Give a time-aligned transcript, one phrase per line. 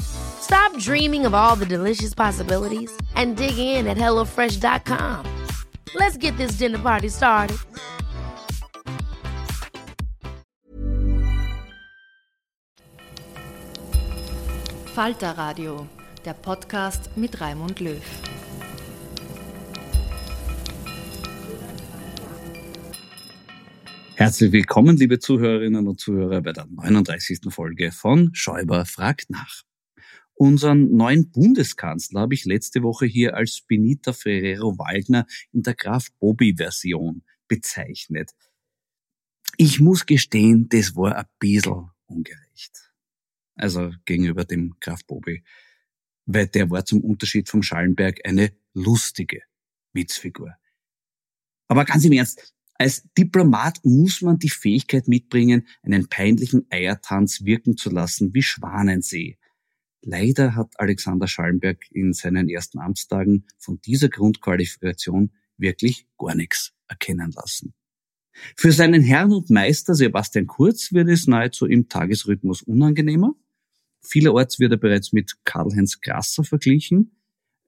[0.00, 5.26] Stop dreaming of all the delicious possibilities and dig in at HelloFresh.com.
[5.94, 7.58] Let's get this dinner party started.
[14.94, 15.86] Falter Radio,
[16.24, 18.02] der Podcast mit Raimund Löw.
[24.20, 27.40] Herzlich willkommen, liebe Zuhörerinnen und Zuhörer, bei der 39.
[27.48, 29.62] Folge von Schäuber fragt nach.
[30.34, 36.08] Unseren neuen Bundeskanzler habe ich letzte Woche hier als Benita Ferrero Waldner in der Graf
[36.18, 38.32] Bobby Version bezeichnet.
[39.56, 42.92] Ich muss gestehen, das war ein bisschen ungerecht.
[43.54, 45.44] Also gegenüber dem Graf Bobby.
[46.26, 49.40] Weil der war zum Unterschied vom Schallenberg eine lustige
[49.94, 50.56] Witzfigur.
[51.68, 57.76] Aber ganz im Ernst, als Diplomat muss man die Fähigkeit mitbringen, einen peinlichen Eiertanz wirken
[57.76, 59.36] zu lassen wie Schwanensee.
[60.00, 67.32] Leider hat Alexander Schallenberg in seinen ersten Amtstagen von dieser Grundqualifikation wirklich gar nichts erkennen
[67.32, 67.74] lassen.
[68.56, 73.34] Für seinen Herrn und Meister Sebastian Kurz wird es nahezu im Tagesrhythmus unangenehmer.
[74.00, 77.14] Vielerorts wird er bereits mit Karl-Heinz Grasser verglichen.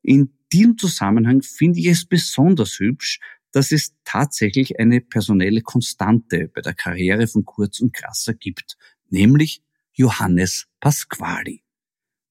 [0.00, 3.20] In diesem Zusammenhang finde ich es besonders hübsch,
[3.52, 8.76] dass es tatsächlich eine personelle Konstante bei der Karriere von Kurz und Grasser gibt,
[9.08, 11.62] nämlich Johannes Pasquali.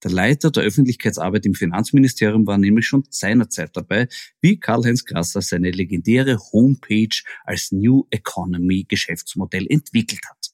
[0.03, 4.07] Der Leiter der Öffentlichkeitsarbeit im Finanzministerium war nämlich schon seinerzeit dabei,
[4.41, 10.47] wie Karl-Heinz Grasser seine legendäre Homepage als New Economy Geschäftsmodell entwickelt hat.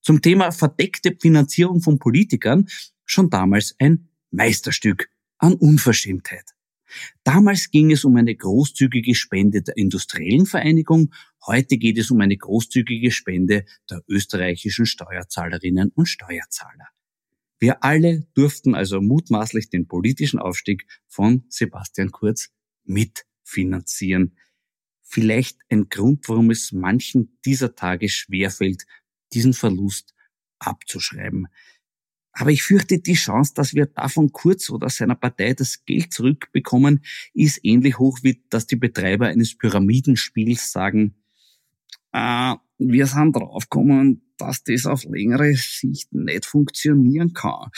[0.00, 2.68] Zum Thema verdeckte Finanzierung von Politikern
[3.04, 6.54] schon damals ein Meisterstück an Unverschämtheit.
[7.24, 11.12] Damals ging es um eine großzügige Spende der Industriellen Vereinigung,
[11.46, 16.88] heute geht es um eine großzügige Spende der österreichischen Steuerzahlerinnen und Steuerzahler.
[17.58, 22.50] Wir alle durften also mutmaßlich den politischen Aufstieg von Sebastian Kurz
[22.84, 24.36] mitfinanzieren.
[25.02, 28.84] Vielleicht ein Grund, warum es manchen dieser Tage schwerfällt,
[29.32, 30.14] diesen Verlust
[30.58, 31.48] abzuschreiben.
[32.32, 37.02] Aber ich fürchte, die Chance, dass wir davon Kurz oder seiner Partei das Geld zurückbekommen,
[37.34, 41.16] ist ähnlich hoch, wie dass die Betreiber eines Pyramidenspiels sagen,
[42.12, 47.70] äh, wir sind draufgekommen, dass das auf längere Sicht nicht funktionieren kann.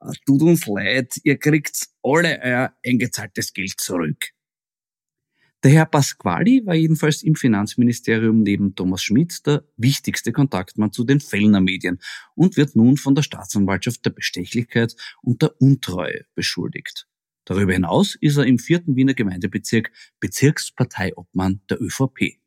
[0.00, 4.32] Äh, tut uns leid, ihr kriegt alle euer eingezahltes Geld zurück.
[5.66, 11.18] Der Herr Pasquali war jedenfalls im Finanzministerium neben Thomas Schmidt der wichtigste Kontaktmann zu den
[11.18, 11.98] Fellner Medien
[12.36, 17.08] und wird nun von der Staatsanwaltschaft der Bestechlichkeit und der Untreue beschuldigt.
[17.46, 19.90] Darüber hinaus ist er im vierten Wiener Gemeindebezirk
[20.20, 22.38] Bezirksparteiobmann der ÖVP.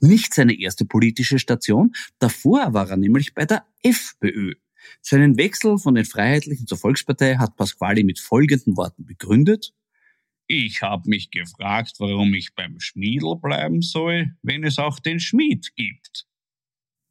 [0.00, 4.54] Nicht seine erste politische Station, davor war er nämlich bei der FPÖ.
[5.00, 9.74] Seinen Wechsel von den Freiheitlichen zur Volkspartei hat Pasquali mit folgenden Worten begründet.
[10.48, 15.74] Ich habe mich gefragt, warum ich beim Schmiedel bleiben soll, wenn es auch den Schmied
[15.74, 16.26] gibt.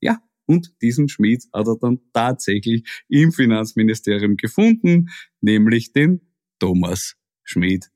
[0.02, 5.10] Ja, und diesen Schmied hat er dann tatsächlich im Finanzministerium gefunden,
[5.42, 6.22] nämlich den
[6.60, 7.90] Thomas Schmied.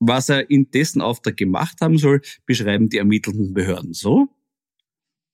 [0.00, 4.28] Was er in dessen Auftrag gemacht haben soll, beschreiben die ermittelnden Behörden so.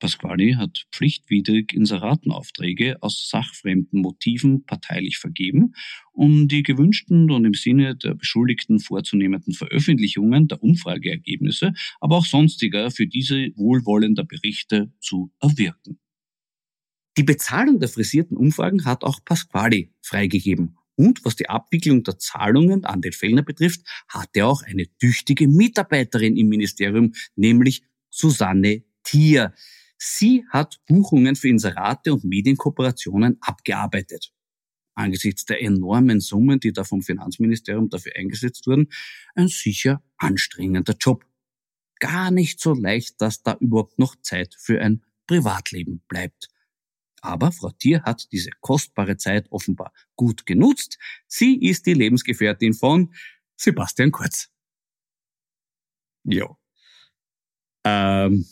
[0.01, 5.75] Pasquali hat pflichtwidrig Inseratenaufträge aus sachfremden Motiven parteilich vergeben,
[6.13, 12.91] um die gewünschten und im Sinne der Beschuldigten vorzunehmenden Veröffentlichungen der Umfrageergebnisse, aber auch sonstiger
[12.91, 15.99] für diese wohlwollender Berichte zu erwirken.
[17.17, 20.77] Die Bezahlung der frisierten Umfragen hat auch Pasquali freigegeben.
[20.97, 25.49] Und was die Abwicklung der Zahlungen an den Fellner betrifft, hat er auch eine tüchtige
[25.49, 29.55] Mitarbeiterin im Ministerium, nämlich Susanne Thier.
[30.07, 34.35] Sie hat Buchungen für Inserate und Medienkooperationen abgearbeitet.
[34.95, 38.91] Angesichts der enormen Summen, die da vom Finanzministerium dafür eingesetzt wurden,
[39.35, 41.25] ein sicher anstrengender Job.
[42.01, 46.51] Gar nicht so leicht, dass da überhaupt noch Zeit für ein Privatleben bleibt.
[47.23, 50.99] Aber Frau Thier hat diese kostbare Zeit offenbar gut genutzt.
[51.27, 53.15] Sie ist die Lebensgefährtin von
[53.57, 54.51] Sebastian Kurz.
[56.25, 56.59] Ja.
[57.85, 58.45] Ähm,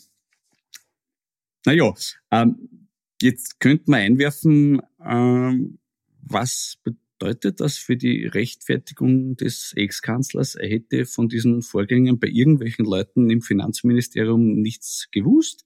[1.65, 1.93] naja,
[2.31, 2.87] ähm,
[3.21, 5.79] jetzt könnte man einwerfen, ähm,
[6.21, 10.55] was bedeutet das für die Rechtfertigung des Ex-Kanzlers?
[10.55, 15.65] Er hätte von diesen Vorgängen bei irgendwelchen Leuten im Finanzministerium nichts gewusst.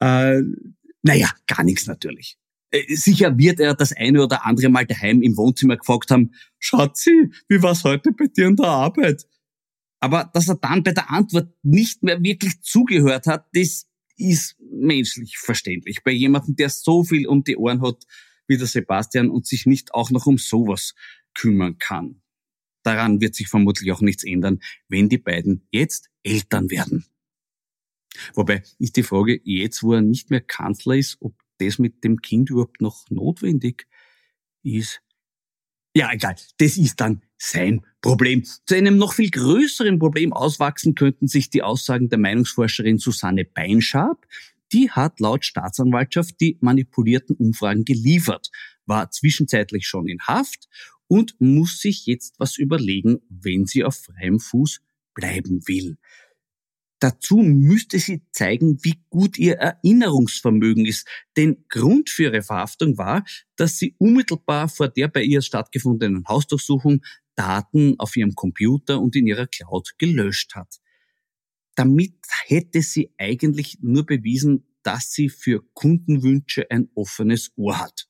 [0.00, 0.42] Äh,
[1.02, 2.38] naja, gar nichts natürlich.
[2.70, 7.30] Äh, sicher wird er das eine oder andere Mal daheim im Wohnzimmer gefragt haben, Schatzi,
[7.48, 9.26] wie war's heute bei dir in der Arbeit?
[10.00, 15.38] Aber dass er dann bei der Antwort nicht mehr wirklich zugehört hat, das ist menschlich
[15.38, 16.02] verständlich.
[16.04, 18.04] Bei jemandem, der so viel um die Ohren hat
[18.46, 20.94] wie der Sebastian und sich nicht auch noch um sowas
[21.34, 22.20] kümmern kann.
[22.82, 27.06] Daran wird sich vermutlich auch nichts ändern, wenn die beiden jetzt Eltern werden.
[28.34, 32.20] Wobei ist die Frage jetzt, wo er nicht mehr Kanzler ist, ob das mit dem
[32.20, 33.88] Kind überhaupt noch notwendig
[34.62, 35.00] ist.
[35.96, 36.34] Ja, egal.
[36.58, 38.44] Das ist dann sein Problem.
[38.44, 44.26] Zu einem noch viel größeren Problem auswachsen könnten sich die Aussagen der Meinungsforscherin Susanne Beinschab.
[44.72, 48.50] Die hat laut Staatsanwaltschaft die manipulierten Umfragen geliefert,
[48.86, 50.68] war zwischenzeitlich schon in Haft
[51.06, 54.80] und muss sich jetzt was überlegen, wenn sie auf freiem Fuß
[55.14, 55.96] bleiben will.
[57.04, 61.06] Dazu müsste sie zeigen, wie gut ihr Erinnerungsvermögen ist.
[61.36, 67.02] Denn Grund für ihre Verhaftung war, dass sie unmittelbar vor der bei ihr stattgefundenen Hausdurchsuchung
[67.34, 70.80] Daten auf ihrem Computer und in ihrer Cloud gelöscht hat.
[71.74, 72.14] Damit
[72.46, 78.08] hätte sie eigentlich nur bewiesen, dass sie für Kundenwünsche ein offenes Ohr hat.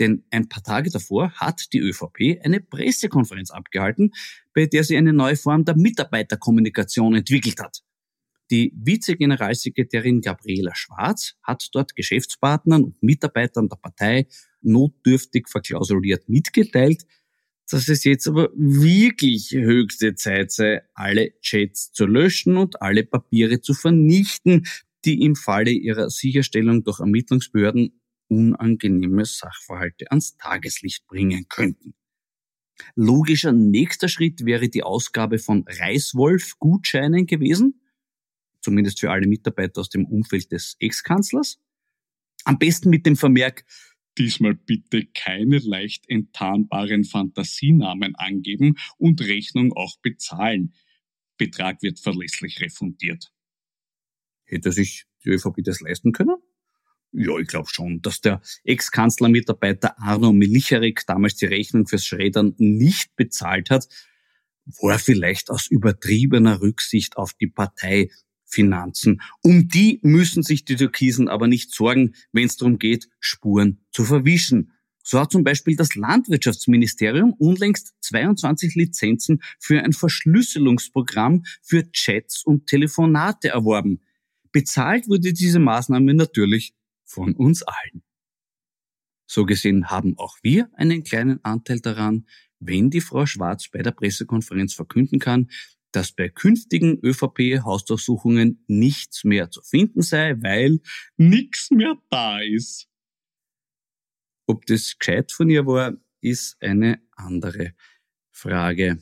[0.00, 4.12] Denn ein paar Tage davor hat die ÖVP eine Pressekonferenz abgehalten,
[4.52, 7.87] bei der sie eine neue Form der Mitarbeiterkommunikation entwickelt hat.
[8.50, 14.26] Die Vizegeneralsekretärin Gabriela Schwarz hat dort Geschäftspartnern und Mitarbeitern der Partei
[14.62, 17.04] notdürftig verklausuliert mitgeteilt,
[17.70, 23.60] dass es jetzt aber wirklich höchste Zeit sei, alle Chats zu löschen und alle Papiere
[23.60, 24.66] zu vernichten,
[25.04, 31.94] die im Falle ihrer Sicherstellung durch Ermittlungsbehörden unangenehme Sachverhalte ans Tageslicht bringen könnten.
[32.94, 37.80] Logischer nächster Schritt wäre die Ausgabe von Reißwolf-Gutscheinen gewesen,
[38.60, 41.60] zumindest für alle Mitarbeiter aus dem Umfeld des Ex-Kanzlers.
[42.44, 43.64] Am besten mit dem Vermerk,
[44.16, 50.74] diesmal bitte keine leicht enttarnbaren Fantasienamen angeben und Rechnung auch bezahlen.
[51.36, 53.32] Betrag wird verlässlich refundiert.
[54.44, 56.36] Hätte sich die ÖVP das leisten können?
[57.12, 63.16] Ja, ich glaube schon, dass der Ex-Kanzlermitarbeiter Arno Milicharek damals die Rechnung fürs Schreddern nicht
[63.16, 63.88] bezahlt hat,
[64.82, 68.10] war vielleicht aus übertriebener Rücksicht auf die Partei
[68.48, 69.20] Finanzen.
[69.42, 74.04] Um die müssen sich die Türkisen aber nicht sorgen, wenn es darum geht, Spuren zu
[74.04, 74.72] verwischen.
[75.04, 82.66] So hat zum Beispiel das Landwirtschaftsministerium unlängst 22 Lizenzen für ein Verschlüsselungsprogramm für Chats und
[82.66, 84.00] Telefonate erworben.
[84.52, 86.74] Bezahlt wurde diese Maßnahme natürlich
[87.04, 88.02] von uns allen.
[89.26, 92.26] So gesehen haben auch wir einen kleinen Anteil daran,
[92.60, 95.48] wenn die Frau Schwarz bei der Pressekonferenz verkünden kann,
[95.92, 100.80] dass bei künftigen ÖVP-Hausdurchsuchungen nichts mehr zu finden sei, weil
[101.16, 102.88] nichts mehr da ist.
[104.46, 107.74] Ob das gescheit von ihr war, ist eine andere
[108.30, 108.98] Frage.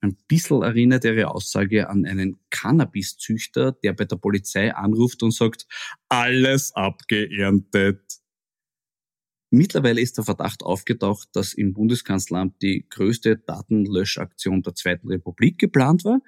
[0.00, 5.66] Ein bisschen erinnert ihre Aussage an einen Cannabiszüchter, der bei der Polizei anruft und sagt,
[6.10, 8.23] alles abgeerntet.
[9.54, 16.04] Mittlerweile ist der Verdacht aufgetaucht, dass im Bundeskanzleramt die größte Datenlöschaktion der Zweiten Republik geplant
[16.04, 16.22] war.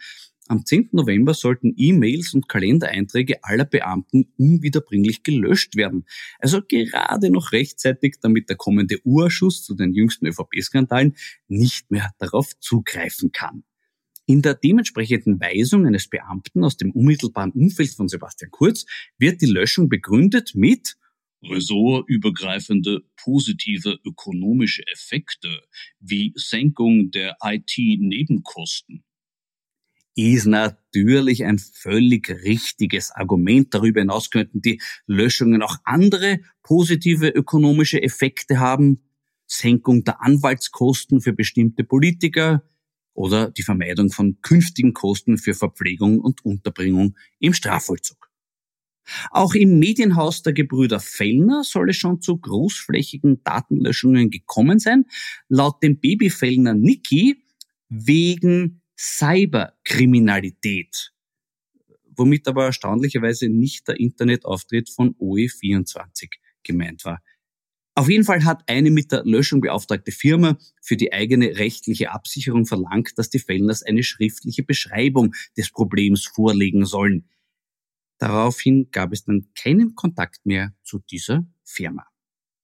[0.46, 0.90] Am 10.
[0.92, 6.04] November sollten E-Mails und Kalendereinträge aller Beamten unwiederbringlich gelöscht werden.
[6.38, 11.16] Also gerade noch rechtzeitig, damit der kommende Urschuss zu den jüngsten ÖVP-Skandalen
[11.48, 13.64] nicht mehr darauf zugreifen kann.
[14.26, 18.86] In der dementsprechenden Weisung eines Beamten aus dem unmittelbaren Umfeld von Sebastian Kurz
[19.18, 20.96] wird die Löschung begründet mit
[21.50, 25.62] ressortübergreifende positive ökonomische Effekte
[26.00, 29.04] wie Senkung der IT-Nebenkosten.
[30.14, 33.74] Ist natürlich ein völlig richtiges Argument.
[33.74, 39.02] Darüber hinaus könnten die Löschungen auch andere positive ökonomische Effekte haben.
[39.46, 42.62] Senkung der Anwaltskosten für bestimmte Politiker,
[43.16, 48.25] oder die Vermeidung von künftigen Kosten für Verpflegung und Unterbringung im Strafvollzug.
[49.30, 55.06] Auch im Medienhaus der Gebrüder Fellner soll es schon zu großflächigen Datenlöschungen gekommen sein.
[55.48, 57.42] Laut dem Babyfellner Niki
[57.88, 61.12] wegen Cyberkriminalität,
[62.16, 66.30] womit aber erstaunlicherweise nicht der Internetauftritt von OE24
[66.62, 67.20] gemeint war.
[67.98, 72.66] Auf jeden Fall hat eine mit der Löschung beauftragte Firma für die eigene rechtliche Absicherung
[72.66, 77.26] verlangt, dass die Fellners eine schriftliche Beschreibung des Problems vorlegen sollen.
[78.18, 82.06] Daraufhin gab es dann keinen Kontakt mehr zu dieser Firma.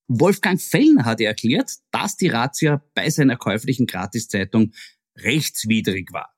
[0.09, 4.73] Wolfgang Fellner hatte erklärt, dass die Razzia bei seiner käuflichen Gratiszeitung
[5.17, 6.35] rechtswidrig war.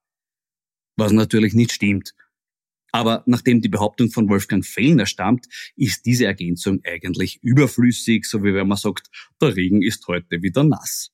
[0.97, 2.15] Was natürlich nicht stimmt.
[2.93, 8.55] Aber nachdem die Behauptung von Wolfgang Fellner stammt, ist diese Ergänzung eigentlich überflüssig, so wie
[8.55, 11.14] wenn man sagt, der Regen ist heute wieder nass.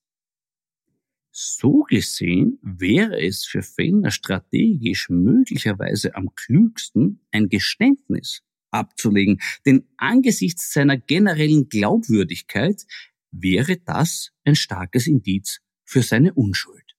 [1.32, 10.72] So gesehen wäre es für Fellner strategisch möglicherweise am klügsten, ein Geständnis abzulegen, denn angesichts
[10.72, 12.84] seiner generellen Glaubwürdigkeit
[13.30, 16.96] wäre das ein starkes Indiz für seine Unschuld.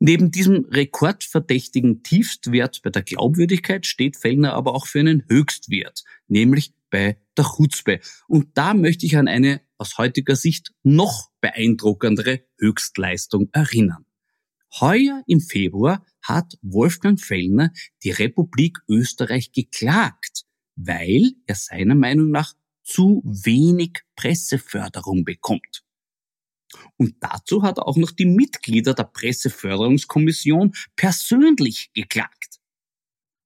[0.00, 6.74] Neben diesem rekordverdächtigen Tiefstwert bei der Glaubwürdigkeit steht Fellner aber auch für einen Höchstwert, nämlich
[6.90, 8.00] bei der Chutzpe.
[8.28, 14.06] Und da möchte ich an eine aus heutiger Sicht noch beeindruckendere Höchstleistung erinnern.
[14.80, 17.70] Heuer im Februar hat Wolfgang Fellner
[18.02, 25.84] die Republik Österreich geklagt, weil er seiner Meinung nach zu wenig Presseförderung bekommt.
[26.96, 32.58] Und dazu hat auch noch die Mitglieder der Presseförderungskommission persönlich geklagt.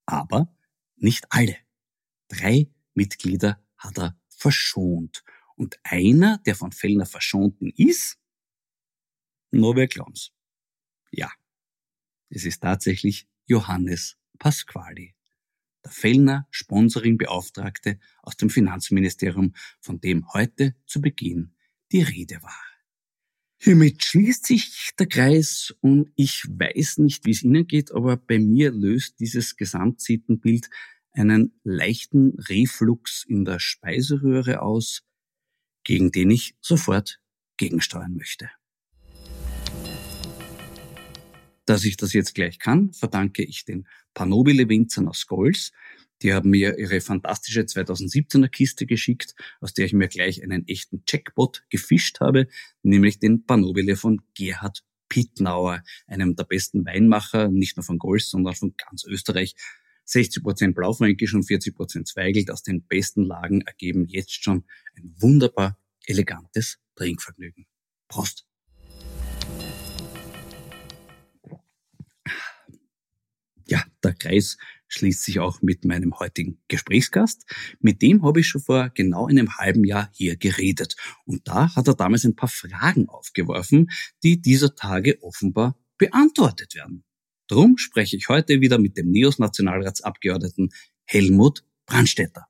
[0.06, 0.54] Aber
[0.94, 1.56] nicht alle.
[2.28, 5.24] Drei Mitglieder hat er verschont.
[5.58, 8.16] Und einer, der von Fellner verschonten ist,
[9.50, 10.30] wer glauben's.
[11.10, 11.32] Ja,
[12.28, 15.16] es ist tatsächlich Johannes Pasquali,
[15.84, 21.56] der Fellner Sponsoringbeauftragte aus dem Finanzministerium, von dem heute zu Beginn
[21.90, 22.64] die Rede war.
[23.56, 28.38] Hiermit schließt sich der Kreis und ich weiß nicht, wie es Ihnen geht, aber bei
[28.38, 30.70] mir löst dieses Gesamtsittenbild
[31.10, 35.02] einen leichten Reflux in der Speiseröhre aus,
[35.88, 37.18] gegen den ich sofort
[37.56, 38.50] gegensteuern möchte.
[41.64, 45.72] Dass ich das jetzt gleich kann, verdanke ich den Panobile-Winzern aus Golz,
[46.20, 51.06] die haben mir ihre fantastische 2017er Kiste geschickt, aus der ich mir gleich einen echten
[51.06, 52.48] Checkbot gefischt habe,
[52.82, 58.54] nämlich den Panobile von Gerhard Pittnauer, einem der besten Weinmacher, nicht nur von Golz, sondern
[58.54, 59.54] von ganz Österreich.
[60.08, 64.64] 60 Prozent Blaufränkisch und 40 Prozent Zweigelt aus den besten Lagen ergeben jetzt schon
[64.96, 67.66] ein wunderbar elegantes Trinkvergnügen.
[68.08, 68.46] Prost!
[73.66, 77.44] Ja, der Kreis schließt sich auch mit meinem heutigen Gesprächsgast.
[77.80, 80.96] Mit dem habe ich schon vor genau einem halben Jahr hier geredet.
[81.26, 83.90] Und da hat er damals ein paar Fragen aufgeworfen,
[84.22, 87.04] die dieser Tage offenbar beantwortet werden.
[87.48, 90.70] Drum spreche ich heute wieder mit dem NEOS-Nationalratsabgeordneten
[91.04, 92.46] Helmut Brandstetter.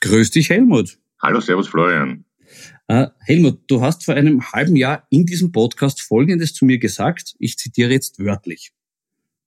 [0.00, 0.98] Grüß dich, Helmut.
[1.20, 2.24] Hallo, Servus, Florian.
[2.90, 7.34] Uh, Helmut, du hast vor einem halben Jahr in diesem Podcast Folgendes zu mir gesagt.
[7.38, 8.72] Ich zitiere jetzt wörtlich.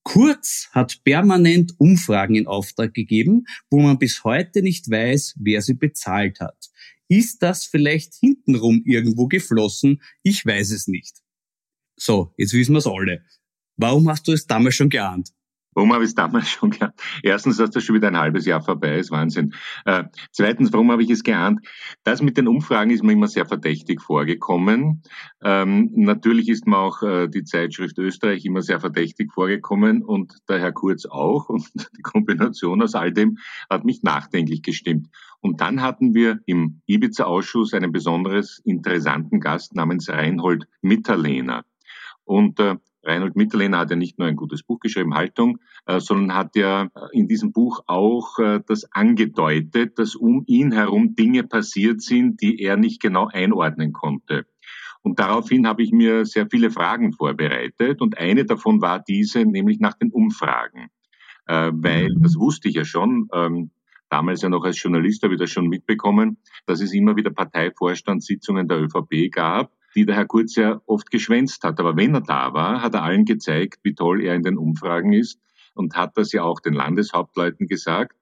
[0.04, 5.74] Kurz hat permanent Umfragen in Auftrag gegeben, wo man bis heute nicht weiß, wer sie
[5.74, 6.70] bezahlt hat.
[7.08, 10.02] Ist das vielleicht hintenrum irgendwo geflossen?
[10.22, 11.24] Ich weiß es nicht.
[11.96, 13.24] So, jetzt wissen wir es alle.
[13.78, 15.30] Warum hast du es damals schon geahnt?
[15.76, 16.94] Warum habe ich es damals schon geahnt?
[17.24, 19.54] Erstens, dass das schon wieder ein halbes Jahr vorbei ist, Wahnsinn.
[19.86, 21.66] Äh, zweitens, warum habe ich es geahnt?
[22.04, 25.02] Das mit den Umfragen ist mir immer sehr verdächtig vorgekommen.
[25.44, 30.60] Ähm, natürlich ist mir auch äh, die Zeitschrift Österreich immer sehr verdächtig vorgekommen und der
[30.60, 31.50] Herr Kurz auch.
[31.50, 33.38] Und die Kombination aus all dem
[33.70, 35.08] hat mich nachdenklich gestimmt.
[35.40, 41.66] Und dann hatten wir im Ibiza-Ausschuss einen besonders interessanten Gast namens Reinhold Mitterlehner.
[42.26, 46.38] Und äh, Reinhold Mitterlehner hat ja nicht nur ein gutes Buch geschrieben, Haltung, äh, sondern
[46.38, 52.02] hat ja in diesem Buch auch äh, das angedeutet, dass um ihn herum Dinge passiert
[52.02, 54.46] sind, die er nicht genau einordnen konnte.
[55.02, 59.80] Und daraufhin habe ich mir sehr viele Fragen vorbereitet und eine davon war diese, nämlich
[59.80, 60.88] nach den Umfragen.
[61.46, 62.24] Äh, weil, mhm.
[62.24, 63.72] das wusste ich ja schon, ähm,
[64.10, 68.68] damals ja noch als Journalist habe ich das schon mitbekommen, dass es immer wieder Parteivorstandssitzungen
[68.68, 71.80] der ÖVP gab, die der Herr Kurz ja oft geschwänzt hat.
[71.80, 75.14] Aber wenn er da war, hat er allen gezeigt, wie toll er in den Umfragen
[75.14, 75.40] ist
[75.76, 78.16] und hat das ja auch den Landeshauptleuten gesagt.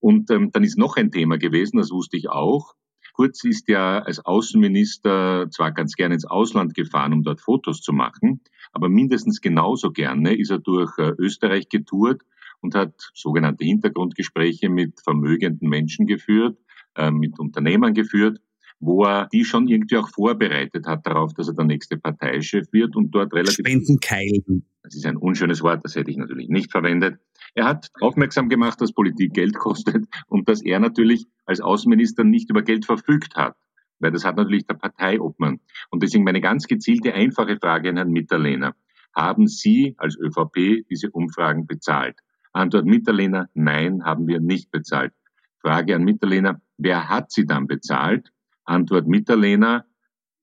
[0.00, 2.74] Und ähm, dann ist noch ein Thema gewesen, das wusste ich auch.
[3.12, 7.94] Kurz ist ja als Außenminister zwar ganz gerne ins Ausland gefahren, um dort Fotos zu
[7.94, 8.42] machen,
[8.72, 12.20] aber mindestens genauso gerne ist er durch äh, Österreich getourt
[12.60, 16.58] und hat sogenannte Hintergrundgespräche mit vermögenden Menschen geführt,
[16.94, 18.38] äh, mit Unternehmern geführt,
[18.78, 22.96] wo er die schon irgendwie auch vorbereitet hat darauf, dass er der nächste Parteichef wird
[22.96, 23.66] und dort relativ...
[23.66, 24.66] Spendenkeilen.
[24.82, 27.18] Das ist ein unschönes Wort, das hätte ich natürlich nicht verwendet.
[27.54, 32.50] Er hat aufmerksam gemacht, dass Politik Geld kostet und dass er natürlich als Außenminister nicht
[32.50, 33.56] über Geld verfügt hat.
[33.98, 35.60] Weil das hat natürlich der Parteiobmann.
[35.90, 38.74] Und deswegen meine ganz gezielte, einfache Frage an Herrn Mitterlehner.
[39.14, 42.18] Haben Sie als ÖVP diese Umfragen bezahlt?
[42.52, 45.12] Antwort Mitterlehner, nein, haben wir nicht bezahlt.
[45.60, 48.30] Frage an Mitterlehner, wer hat sie dann bezahlt?
[48.66, 49.86] Antwort Mitterlehner,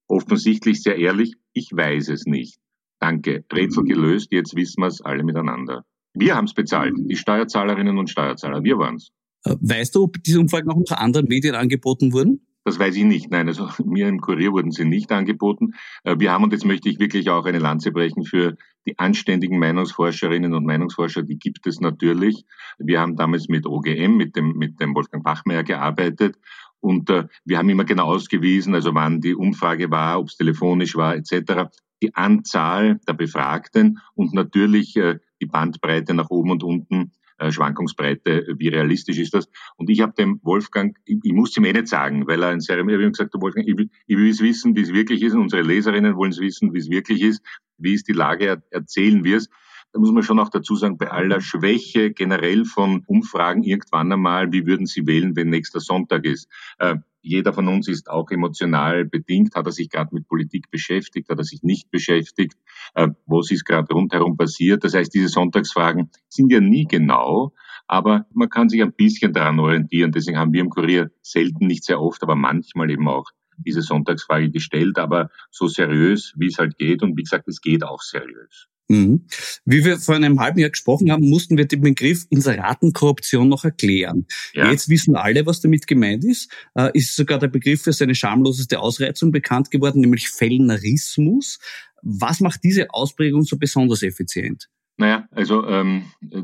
[0.08, 2.58] offensichtlich sehr ehrlich, ich weiß es nicht.
[3.00, 3.44] Danke.
[3.52, 5.84] Rätsel gelöst, jetzt wissen wir es alle miteinander.
[6.14, 9.10] Wir haben es bezahlt, die Steuerzahlerinnen und Steuerzahler, wir waren es.
[9.44, 12.46] Äh, weißt du, ob diese Umfragen auch noch anderen Medien angeboten wurden?
[12.64, 13.30] Das weiß ich nicht.
[13.30, 15.74] Nein, also mir im Kurier wurden sie nicht angeboten.
[16.02, 19.58] Äh, wir haben, und jetzt möchte ich wirklich auch eine Lanze brechen für die anständigen
[19.58, 22.44] Meinungsforscherinnen und Meinungsforscher, die gibt es natürlich.
[22.78, 26.36] Wir haben damals mit OGM, mit dem, mit dem Wolfgang Bachmeier gearbeitet
[26.84, 30.94] und äh, wir haben immer genau ausgewiesen, also wann die Umfrage war, ob es telefonisch
[30.94, 31.70] war, etc
[32.04, 38.46] die Anzahl der Befragten und natürlich äh, die Bandbreite nach oben und unten, äh, Schwankungsbreite,
[38.58, 39.48] wie realistisch ist das?
[39.76, 42.60] Und ich habe dem Wolfgang, ich, ich muss ihm eh nicht sagen, weil er ein
[42.60, 45.32] sehr, ich habe gesagt, Wolfgang, ich will, ich will es wissen, wie es wirklich ist,
[45.32, 47.42] und unsere Leserinnen wollen es wissen, wie es wirklich ist,
[47.78, 49.48] wie ist die Lage, erzählen wir es
[49.94, 54.50] da muss man schon auch dazu sagen, bei aller Schwäche generell von Umfragen irgendwann einmal,
[54.50, 56.48] wie würden Sie wählen, wenn nächster Sonntag ist?
[56.78, 59.54] Äh, jeder von uns ist auch emotional bedingt.
[59.54, 61.30] Hat er sich gerade mit Politik beschäftigt?
[61.30, 62.54] Hat er sich nicht beschäftigt?
[62.94, 64.82] Äh, was ist gerade rundherum passiert?
[64.82, 67.52] Das heißt, diese Sonntagsfragen sind ja nie genau,
[67.86, 70.10] aber man kann sich ein bisschen daran orientieren.
[70.10, 74.50] Deswegen haben wir im Kurier selten, nicht sehr oft, aber manchmal eben auch diese Sonntagsfrage
[74.50, 77.04] gestellt, aber so seriös, wie es halt geht.
[77.04, 78.68] Und wie gesagt, es geht auch seriös.
[78.88, 79.26] Mhm.
[79.64, 84.26] Wie wir vor einem halben Jahr gesprochen haben, mussten wir den Begriff Inseratenkorruption noch erklären.
[84.52, 84.70] Ja.
[84.70, 86.50] Jetzt wissen alle, was damit gemeint ist.
[86.74, 91.58] Äh, ist sogar der Begriff für seine schamloseste Ausreizung bekannt geworden, nämlich Fellnerismus.
[92.02, 94.68] Was macht diese Ausprägung so besonders effizient?
[94.96, 96.42] Naja, also ähm, äh,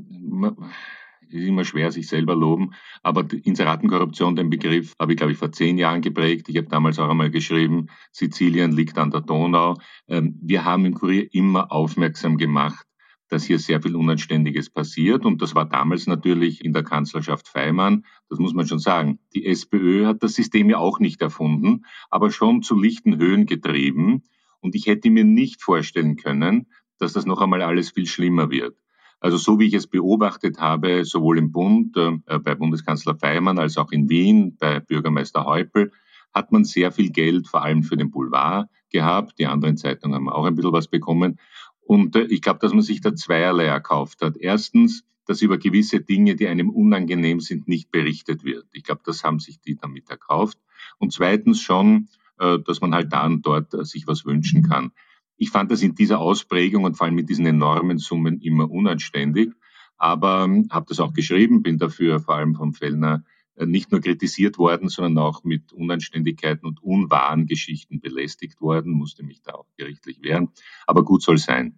[1.33, 2.73] ist immer schwer, sich selber loben.
[3.03, 6.49] Aber Inseratenkorruption, den Begriff, habe ich, glaube ich, vor zehn Jahren geprägt.
[6.49, 9.77] Ich habe damals auch einmal geschrieben, Sizilien liegt an der Donau.
[10.09, 12.87] Ähm, wir haben im Kurier immer aufmerksam gemacht,
[13.29, 15.25] dass hier sehr viel Unanständiges passiert.
[15.25, 18.05] Und das war damals natürlich in der Kanzlerschaft Feimann.
[18.29, 19.21] Das muss man schon sagen.
[19.35, 24.25] Die SPÖ hat das System ja auch nicht erfunden, aber schon zu lichten Höhen getrieben.
[24.61, 26.67] Und ich hätte mir nicht vorstellen können,
[26.99, 28.77] dass das noch einmal alles viel schlimmer wird.
[29.21, 33.77] Also so wie ich es beobachtet habe, sowohl im Bund, äh, bei Bundeskanzler Feimann als
[33.77, 35.93] auch in Wien bei Bürgermeister Heupel,
[36.33, 39.39] hat man sehr viel Geld, vor allem für den Boulevard gehabt.
[39.39, 41.39] Die anderen Zeitungen haben auch ein bisschen was bekommen.
[41.81, 44.37] Und äh, ich glaube, dass man sich da zweierlei erkauft hat.
[44.37, 48.67] Erstens, dass über gewisse Dinge, die einem unangenehm sind, nicht berichtet wird.
[48.73, 50.59] Ich glaube, das haben sich die damit erkauft.
[50.99, 54.93] Und zweitens schon, äh, dass man halt da und dort äh, sich was wünschen kann.
[55.41, 59.51] Ich fand das in dieser Ausprägung und vor allem mit diesen enormen Summen immer unanständig,
[59.97, 63.25] aber ähm, habe das auch geschrieben, bin dafür vor allem vom Fellner
[63.57, 69.23] äh, nicht nur kritisiert worden, sondern auch mit Unanständigkeiten und unwahren Geschichten belästigt worden, musste
[69.23, 70.51] mich da auch gerichtlich wehren.
[70.87, 71.75] Aber gut soll sein.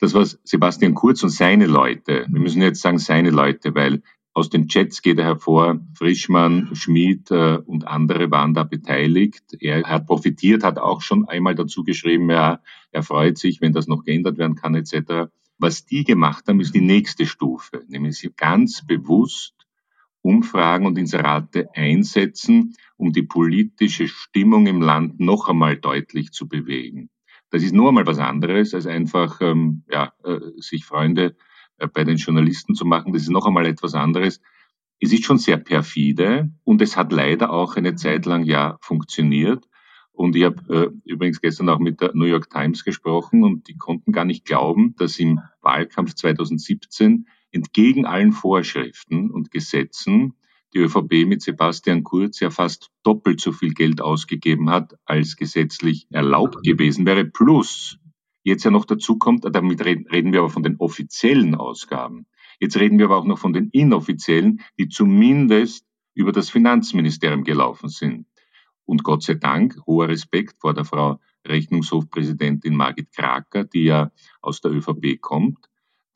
[0.00, 4.02] Das, was Sebastian Kurz und seine Leute, wir müssen jetzt sagen seine Leute, weil
[4.38, 9.56] aus den Chats geht er hervor, Frischmann, Schmid äh, und andere waren da beteiligt.
[9.58, 12.60] Er hat profitiert, hat auch schon einmal dazu geschrieben, ja,
[12.92, 15.28] er freut sich, wenn das noch geändert werden kann, etc.
[15.58, 19.54] Was die gemacht haben, ist die nächste Stufe, nämlich sie ganz bewusst
[20.22, 27.10] Umfragen und Inserate einsetzen, um die politische Stimmung im Land noch einmal deutlich zu bewegen.
[27.50, 31.34] Das ist nur einmal was anderes, als einfach ähm, ja, äh, sich Freunde
[31.86, 33.12] bei den Journalisten zu machen.
[33.12, 34.40] Das ist noch einmal etwas anderes.
[35.00, 39.68] Es ist schon sehr perfide und es hat leider auch eine Zeit lang ja funktioniert.
[40.10, 43.76] Und ich habe äh, übrigens gestern auch mit der New York Times gesprochen und die
[43.76, 50.34] konnten gar nicht glauben, dass im Wahlkampf 2017 entgegen allen Vorschriften und Gesetzen
[50.74, 56.06] die ÖVP mit Sebastian Kurz ja fast doppelt so viel Geld ausgegeben hat, als gesetzlich
[56.10, 57.24] erlaubt gewesen wäre.
[57.24, 57.98] Plus
[58.48, 62.26] jetzt ja noch dazu kommt, damit reden wir aber von den offiziellen Ausgaben.
[62.60, 67.88] Jetzt reden wir aber auch noch von den inoffiziellen, die zumindest über das Finanzministerium gelaufen
[67.88, 68.26] sind.
[68.84, 74.60] Und Gott sei Dank, hoher Respekt vor der Frau Rechnungshofpräsidentin Margit Kraker, die ja aus
[74.60, 75.58] der ÖVP kommt.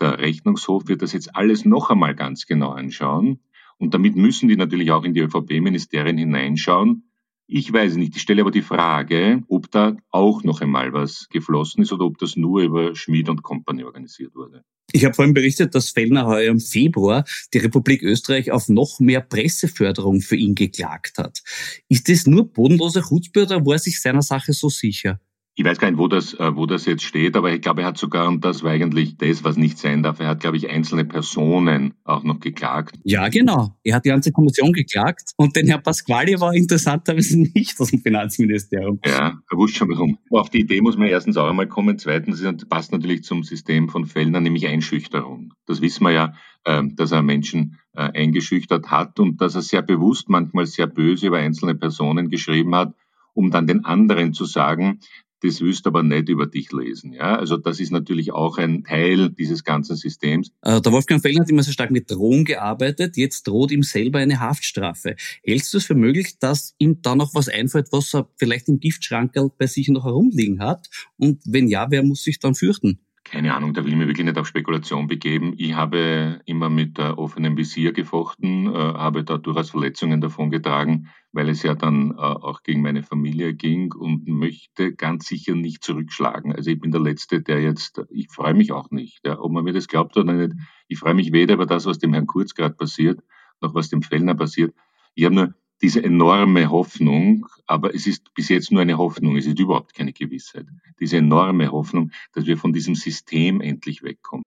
[0.00, 3.40] Der Rechnungshof wird das jetzt alles noch einmal ganz genau anschauen.
[3.78, 7.11] Und damit müssen die natürlich auch in die ÖVP-Ministerien hineinschauen.
[7.46, 8.16] Ich weiß nicht.
[8.16, 12.18] Ich stelle aber die Frage, ob da auch noch einmal was geflossen ist oder ob
[12.18, 14.64] das nur über Schmid und Company organisiert wurde.
[14.92, 17.24] Ich habe vorhin berichtet, dass Fellner heuer im Februar
[17.54, 21.42] die Republik Österreich auf noch mehr Presseförderung für ihn geklagt hat.
[21.88, 25.20] Ist das nur bodenlose Chutzpe oder war er sich seiner Sache so sicher?
[25.54, 27.88] Ich weiß gar nicht, wo das, äh, wo das jetzt steht, aber ich glaube, er
[27.88, 30.70] hat sogar, und das war eigentlich das, was nicht sein darf, er hat, glaube ich,
[30.70, 32.96] einzelne Personen auch noch geklagt.
[33.04, 33.76] Ja, genau.
[33.84, 38.00] Er hat die ganze Kommission geklagt und den Herr Pasquali war interessanterweise nicht aus dem
[38.00, 38.98] Finanzministerium.
[39.04, 40.18] Ja, er wusste schon warum.
[40.30, 41.98] Auf die Idee muss man erstens auch einmal kommen.
[41.98, 45.52] Zweitens passt natürlich zum System von Fellner, nämlich Einschüchterung.
[45.66, 46.34] Das wissen wir ja,
[46.64, 51.26] ähm, dass er Menschen äh, eingeschüchtert hat und dass er sehr bewusst, manchmal sehr böse
[51.26, 52.94] über einzelne Personen geschrieben hat,
[53.34, 55.00] um dann den anderen zu sagen,
[55.42, 57.12] das willst du aber nicht über dich lesen.
[57.12, 57.36] Ja?
[57.36, 60.52] Also das ist natürlich auch ein Teil dieses ganzen Systems.
[60.62, 63.16] Äh, der Wolfgang Fellner hat immer sehr stark mit Drohung gearbeitet.
[63.16, 65.16] Jetzt droht ihm selber eine Haftstrafe.
[65.42, 68.78] Hältst du es für möglich, dass ihm da noch was einfällt, was er vielleicht im
[68.78, 70.88] Giftschrank bei sich noch herumliegen hat?
[71.16, 73.00] Und wenn ja, wer muss sich dann fürchten?
[73.32, 75.54] Keine Ahnung, da will ich mir wirklich nicht auf Spekulation begeben.
[75.56, 81.48] Ich habe immer mit äh, offenem Visier gefochten, äh, habe da durchaus Verletzungen davongetragen, weil
[81.48, 86.54] es ja dann äh, auch gegen meine Familie ging und möchte ganz sicher nicht zurückschlagen.
[86.54, 89.64] Also ich bin der Letzte, der jetzt, ich freue mich auch nicht, ja, ob man
[89.64, 90.52] mir das glaubt oder nicht.
[90.88, 93.22] Ich freue mich weder über das, was dem Herrn Kurz gerade passiert,
[93.62, 94.74] noch was dem Fellner passiert.
[95.14, 99.46] Ich habe nur diese enorme Hoffnung, aber es ist bis jetzt nur eine Hoffnung, es
[99.46, 100.66] ist überhaupt keine Gewissheit.
[101.00, 104.44] Diese enorme Hoffnung, dass wir von diesem System endlich wegkommen.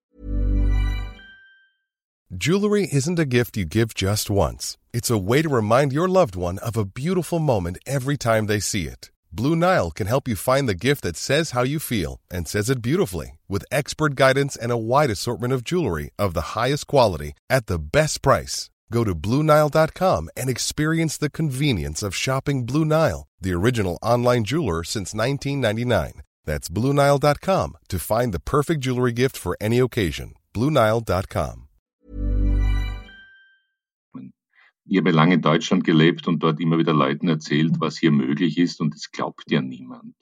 [2.29, 4.77] Jewelry isn't a gift you give just once.
[4.93, 8.59] It's a way to remind your loved one of a beautiful moment every time they
[8.59, 9.11] see it.
[9.31, 12.69] Blue Nile can help you find the gift that says how you feel and says
[12.69, 17.33] it beautifully with expert guidance and a wide assortment of jewelry of the highest quality
[17.49, 18.69] at the best price.
[18.91, 24.83] Go to BlueNile.com and experience the convenience of shopping Blue Nile, the original online jeweler
[24.83, 26.21] since 1999.
[26.45, 30.33] That's BlueNile.com to find the perfect jewelry gift for any occasion.
[30.53, 31.61] BlueNile.com.
[34.87, 38.59] Ich habe lange in Deutschland gelebt und dort immer wieder Leuten erzählt, was hier möglich
[38.59, 40.13] ist und es glaubt ja niemand.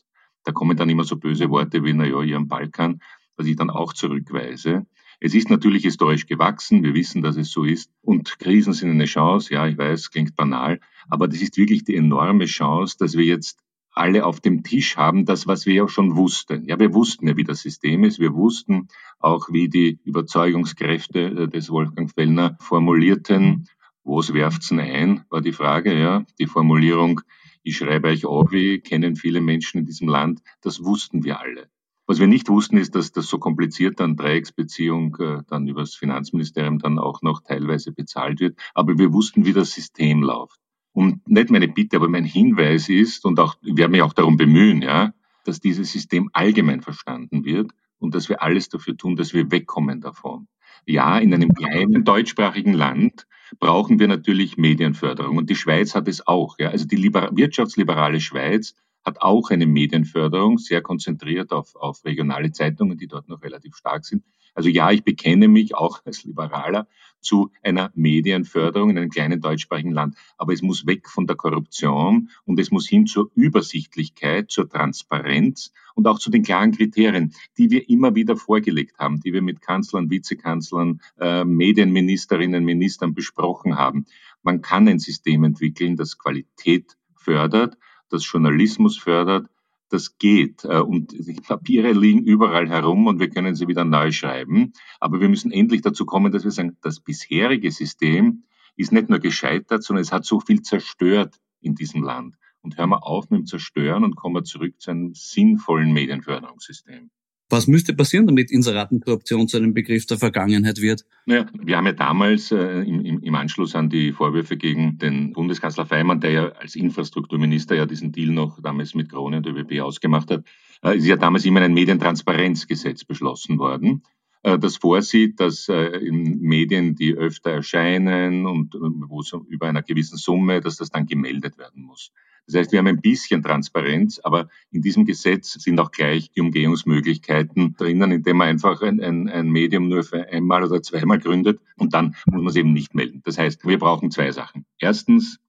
[0.46, 3.02] Da kommen dann immer so böse Worte wie, naja, ihr am Balkan,
[3.36, 4.86] was ich dann auch zurückweise.
[5.26, 7.90] Es ist natürlich historisch gewachsen, wir wissen, dass es so ist.
[8.02, 11.96] Und Krisen sind eine Chance, ja, ich weiß, klingt banal, aber das ist wirklich die
[11.96, 13.58] enorme Chance, dass wir jetzt
[13.94, 16.66] alle auf dem Tisch haben, das, was wir ja schon wussten.
[16.66, 18.20] Ja, wir wussten ja, wie das System ist.
[18.20, 23.70] Wir wussten auch, wie die Überzeugungskräfte äh, des Wolfgang Fellner formulierten.
[24.04, 26.26] Was werft's ein, war die Frage, ja.
[26.38, 27.22] Die Formulierung,
[27.62, 30.42] ich schreibe euch auf, wie kennen viele Menschen in diesem Land.
[30.60, 31.70] Das wussten wir alle.
[32.14, 36.78] Was wir nicht wussten, ist, dass das so kompliziert dann Dreiecksbeziehung äh, dann übers Finanzministerium
[36.78, 38.56] dann auch noch teilweise bezahlt wird.
[38.76, 40.60] Aber wir wussten, wie das System läuft.
[40.92, 44.38] Und nicht meine Bitte, aber mein Hinweis ist, und auch, ich werde mich auch darum
[44.38, 45.12] bemühen, ja,
[45.44, 50.00] dass dieses System allgemein verstanden wird und dass wir alles dafür tun, dass wir wegkommen
[50.00, 50.48] davon.
[50.86, 53.26] Ja, in einem kleinen deutschsprachigen Land
[53.60, 56.60] brauchen wir natürlich Medienförderung und die Schweiz hat es auch.
[56.60, 56.70] Ja.
[56.70, 63.08] Also die wirtschaftsliberale Schweiz hat auch eine Medienförderung, sehr konzentriert auf, auf regionale Zeitungen, die
[63.08, 64.24] dort noch relativ stark sind.
[64.56, 66.88] Also ja, ich bekenne mich auch als Liberaler
[67.22, 70.16] zu einer Medienförderung in einem kleinen deutschsprachigen Land.
[70.38, 75.72] Aber es muss weg von der Korruption und es muss hin zur Übersichtlichkeit, zur Transparenz
[75.96, 79.62] und auch zu den klaren Kriterien, die wir immer wieder vorgelegt haben, die wir mit
[79.62, 84.06] Kanzlern, Vizekanzlern, äh, Medienministerinnen, Ministern besprochen haben.
[84.44, 87.78] Man kann ein System entwickeln, das Qualität fördert,
[88.14, 89.48] das Journalismus fördert,
[89.90, 90.64] das geht.
[90.66, 94.74] Äh, und die Papiere liegen überall herum und wir können sie wieder neu schreiben.
[95.00, 98.44] Aber wir müssen endlich dazu kommen, dass wir sagen, das bisherige System
[98.76, 102.36] ist nicht nur gescheitert, sondern es hat so viel zerstört in diesem Land.
[102.62, 107.12] Und hören wir auf mit dem Zerstören und kommen wir zurück zu einem sinnvollen Medienförderungssystem.
[107.54, 111.06] Was müsste passieren, damit Inseratenkorruption zu einem Begriff der Vergangenheit wird?
[111.28, 115.86] Naja, wir haben ja damals äh, im, im, Anschluss an die Vorwürfe gegen den Bundeskanzler
[115.86, 120.32] Feimann, der ja als Infrastrukturminister ja diesen Deal noch damals mit Krone und ÖBB ausgemacht
[120.32, 120.44] hat,
[120.84, 124.02] äh, ist ja damals immer ein Medientransparenzgesetz beschlossen worden.
[124.42, 129.84] äh, das vorsieht, dass äh, in Medien, die öfter erscheinen und wo es über einer
[129.84, 132.12] gewissen Summe, dass das dann gemeldet werden muss.
[132.46, 136.42] Das heißt, wir haben ein bisschen Transparenz, aber in diesem Gesetz sind auch gleich die
[136.42, 141.62] Umgehungsmöglichkeiten drinnen, indem man einfach ein, ein, ein Medium nur für einmal oder zweimal gründet
[141.78, 143.22] und dann muss man es eben nicht melden.
[143.24, 144.66] Das heißt, wir brauchen zwei Sachen.
[144.78, 145.40] Erstens,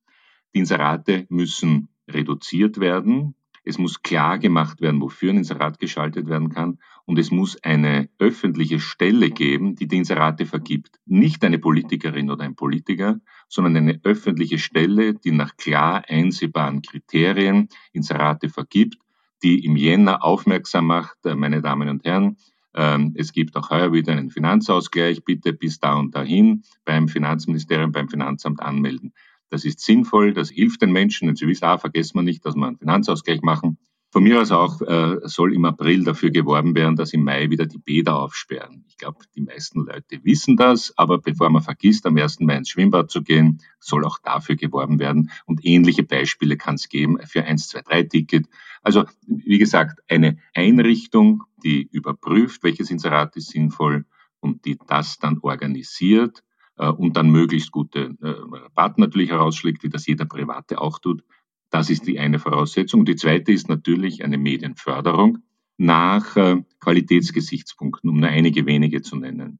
[0.54, 3.34] die Inserate müssen reduziert werden.
[3.64, 6.78] Es muss klar gemacht werden, wofür ein Inserat geschaltet werden kann.
[7.06, 11.00] Und es muss eine öffentliche Stelle geben, die die Inserate vergibt.
[11.06, 17.68] Nicht eine Politikerin oder ein Politiker, sondern eine öffentliche Stelle, die nach klar einsehbaren Kriterien
[17.92, 18.98] Inserate vergibt,
[19.42, 22.36] die im Jänner aufmerksam macht, äh, meine Damen und Herren,
[22.74, 25.24] ähm, es gibt auch heuer wieder einen Finanzausgleich.
[25.24, 29.12] Bitte bis da und dahin beim Finanzministerium, beim Finanzamt anmelden.
[29.54, 31.36] Das ist sinnvoll, das hilft den Menschen.
[31.36, 33.78] Sie wissen auch, vergessen wir nicht, dass wir einen Finanzausgleich machen.
[34.10, 37.64] Von mir aus auch äh, soll im April dafür geworben werden, dass im Mai wieder
[37.64, 38.84] die Bäder aufsperren.
[38.88, 42.40] Ich glaube, die meisten Leute wissen das, aber bevor man vergisst, am 1.
[42.40, 45.30] Mai ins Schwimmbad zu gehen, soll auch dafür geworben werden.
[45.46, 48.46] Und ähnliche Beispiele kann es geben für 1, 2, 3 Ticket.
[48.82, 54.04] Also, wie gesagt, eine Einrichtung, die überprüft, welches Inserat ist sinnvoll
[54.40, 56.42] und die das dann organisiert
[56.76, 61.24] und dann möglichst gute äh, Rabatten natürlich herausschlägt, wie das jeder Private auch tut.
[61.70, 63.04] Das ist die eine Voraussetzung.
[63.04, 65.38] Die zweite ist natürlich eine Medienförderung
[65.76, 69.58] nach äh, Qualitätsgesichtspunkten, um nur einige wenige zu nennen.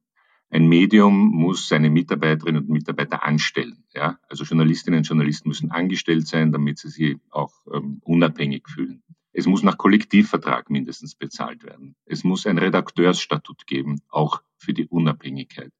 [0.51, 3.85] Ein Medium muss seine Mitarbeiterinnen und Mitarbeiter anstellen.
[3.93, 4.19] Ja?
[4.29, 9.03] Also Journalistinnen und Journalisten müssen angestellt sein, damit sie sich auch ähm, unabhängig fühlen.
[9.33, 11.97] Es muss nach Kollektivvertrag mindestens bezahlt werden.
[12.07, 15.73] Es muss ein Redakteursstatut geben, auch für die Unabhängigkeit.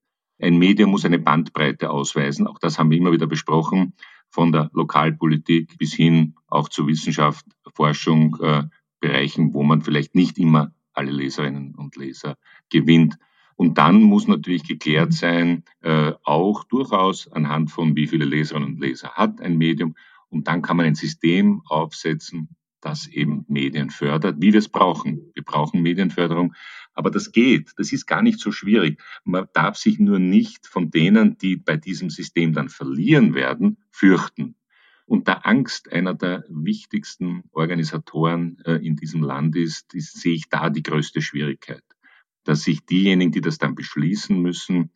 [0.45, 2.47] Ein Medium muss eine Bandbreite ausweisen.
[2.47, 3.95] Auch das haben wir immer wieder besprochen,
[4.29, 8.65] von der Lokalpolitik bis hin auch zur Wissenschaft, Forschung, äh,
[9.01, 12.37] Bereichen, wo man vielleicht nicht immer alle Leserinnen und Leser
[12.69, 13.17] gewinnt.
[13.57, 18.81] Und dann muss natürlich geklärt sein, äh, auch durchaus anhand von wie viele Leserinnen und
[18.81, 19.95] Leser hat ein Medium.
[20.29, 25.31] Und dann kann man ein System aufsetzen, das eben Medien fördert, wie wir es brauchen.
[25.33, 26.55] Wir brauchen Medienförderung,
[26.95, 27.73] aber das geht.
[27.77, 29.03] Das ist gar nicht so schwierig.
[29.25, 34.57] Man darf sich nur nicht von denen, die bei diesem System dann verlieren werden, fürchten.
[35.07, 40.49] Und da Angst einer der wichtigsten Organisatoren äh, in diesem Land ist, ist, sehe ich
[40.49, 41.83] da die größte Schwierigkeit.
[42.45, 44.91] Dass sich diejenigen, die das dann beschließen müssen,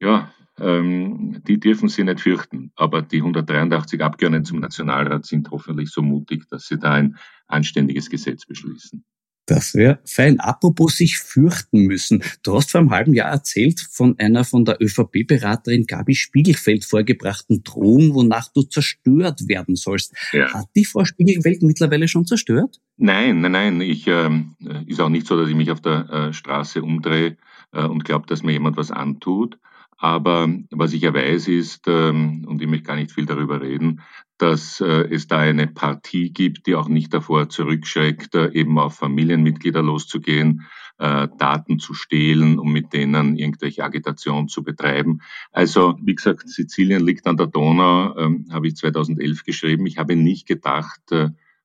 [0.00, 2.72] ja, ähm, die dürfen sie nicht fürchten.
[2.74, 8.08] Aber die 183 Abgeordneten zum Nationalrat sind hoffentlich so mutig, dass sie da ein anständiges
[8.08, 9.04] Gesetz beschließen.
[9.46, 10.38] Das wäre fein.
[10.38, 12.22] Apropos sich fürchten müssen.
[12.42, 17.64] Du hast vor einem halben Jahr erzählt von einer von der ÖVP-Beraterin Gabi Spiegelfeld vorgebrachten
[17.64, 20.14] Drohung, wonach du zerstört werden sollst.
[20.32, 20.52] Ja.
[20.52, 22.80] Hat die Frau Spiegelfeld mittlerweile schon zerstört?
[22.96, 23.80] Nein, nein, nein.
[23.80, 24.54] Ich ähm,
[24.86, 27.36] ist auch nicht so, dass ich mich auf der äh, Straße umdrehe
[27.72, 29.58] äh, und glaube, dass mir jemand was antut.
[30.02, 34.00] Aber was ich ja weiß ist, ähm, und ich möchte gar nicht viel darüber reden,
[34.38, 38.94] dass äh, es da eine Partie gibt, die auch nicht davor zurückschreckt, äh, eben auf
[38.96, 45.20] Familienmitglieder loszugehen, äh, Daten zu stehlen, um mit denen irgendwelche Agitation zu betreiben.
[45.52, 49.84] Also, wie gesagt, Sizilien liegt an der Donau, ähm, habe ich 2011 geschrieben.
[49.84, 51.02] Ich habe nicht gedacht,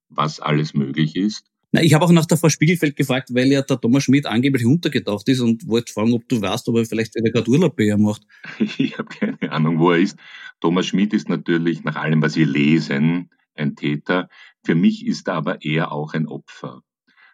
[0.10, 1.55] was alles möglich ist.
[1.71, 4.65] Na, ich habe auch nach der Frau Spiegelfeld gefragt, weil ja der Thomas Schmidt angeblich
[4.65, 7.97] untergetaucht ist und wollte fragen, ob du weißt, ob er vielleicht gerade Urlaub bei ihr
[7.97, 8.23] macht.
[8.78, 10.17] Ich habe keine Ahnung, wo er ist.
[10.62, 14.30] Thomas Schmidt ist natürlich nach allem, was wir lesen, ein Täter.
[14.63, 16.82] Für mich ist er aber eher auch ein Opfer.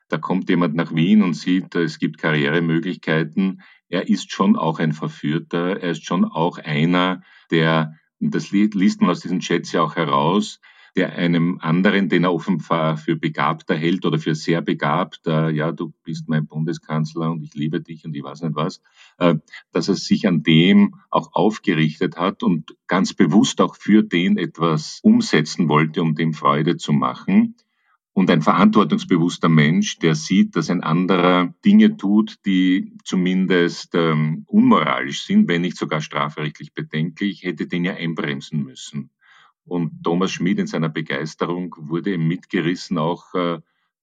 [0.07, 3.61] Da kommt jemand nach Wien und sieht, es gibt Karrieremöglichkeiten.
[3.87, 5.79] Er ist schon auch ein Verführter.
[5.79, 10.59] Er ist schon auch einer, der, das liest man aus diesen Chats ja auch heraus,
[10.95, 15.71] der einem anderen, den er offenbar für begabter hält oder für sehr begabt, äh, ja,
[15.71, 18.81] du bist mein Bundeskanzler und ich liebe dich und ich weiß nicht was,
[19.17, 19.35] äh,
[19.71, 24.99] dass er sich an dem auch aufgerichtet hat und ganz bewusst auch für den etwas
[25.03, 27.55] umsetzen wollte, um dem Freude zu machen.
[28.13, 35.23] Und ein verantwortungsbewusster Mensch, der sieht, dass ein anderer Dinge tut, die zumindest ähm, unmoralisch
[35.23, 39.11] sind, wenn nicht sogar strafrechtlich bedenklich, hätte den ja einbremsen müssen.
[39.65, 43.59] Und Thomas Schmid in seiner Begeisterung wurde mitgerissen, auch äh,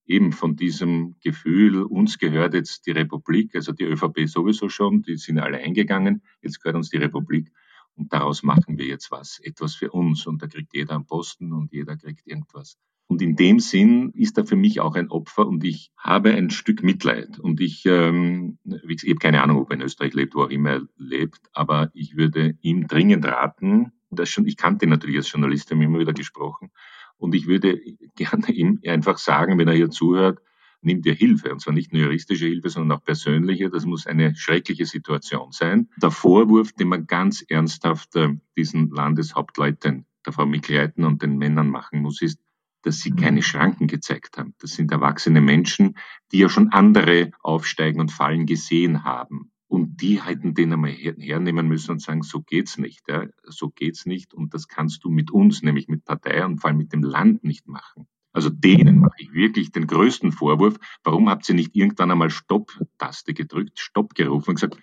[0.06, 5.16] eben von diesem Gefühl, uns gehört jetzt die Republik, also die ÖVP sowieso schon, die
[5.16, 7.52] sind alle eingegangen, jetzt gehört uns die Republik
[7.94, 11.52] und daraus machen wir jetzt was, etwas für uns und da kriegt jeder einen Posten
[11.52, 12.78] und jeder kriegt irgendwas.
[13.08, 16.50] Und in dem Sinn ist er für mich auch ein Opfer und ich habe ein
[16.50, 17.38] Stück Mitleid.
[17.38, 20.72] Und ich, ähm, ich habe keine Ahnung, ob er in Österreich lebt, wo auch immer
[20.72, 25.30] er lebt, aber ich würde ihm dringend raten, das schon, ich kannte ihn natürlich als
[25.30, 26.70] Journalist, haben immer wieder gesprochen.
[27.16, 27.80] Und ich würde
[28.16, 30.40] gerne ihm einfach sagen, wenn er hier zuhört,
[30.80, 31.52] nimm dir Hilfe.
[31.52, 33.70] Und zwar nicht nur juristische Hilfe, sondern auch persönliche.
[33.70, 35.88] Das muss eine schreckliche Situation sein.
[36.00, 41.68] Der Vorwurf, den man ganz ernsthaft äh, diesen Landeshauptleuten, der Frau Mikleiten und den Männern
[41.68, 42.38] machen muss, ist,
[42.82, 44.54] dass sie keine Schranken gezeigt haben.
[44.60, 45.96] Das sind erwachsene Menschen,
[46.30, 49.50] die ja schon andere aufsteigen und fallen gesehen haben.
[49.68, 54.06] Und die hätten den einmal hernehmen müssen und sagen, so geht's nicht, ja, so geht's
[54.06, 54.32] nicht.
[54.32, 57.44] Und das kannst du mit uns, nämlich mit Partei und vor allem mit dem Land
[57.44, 58.08] nicht machen.
[58.32, 60.78] Also denen mache ich wirklich den größten Vorwurf.
[61.02, 64.78] Warum habt ihr nicht irgendwann einmal Stopp-Taste gedrückt, Stopp gerufen und gesagt,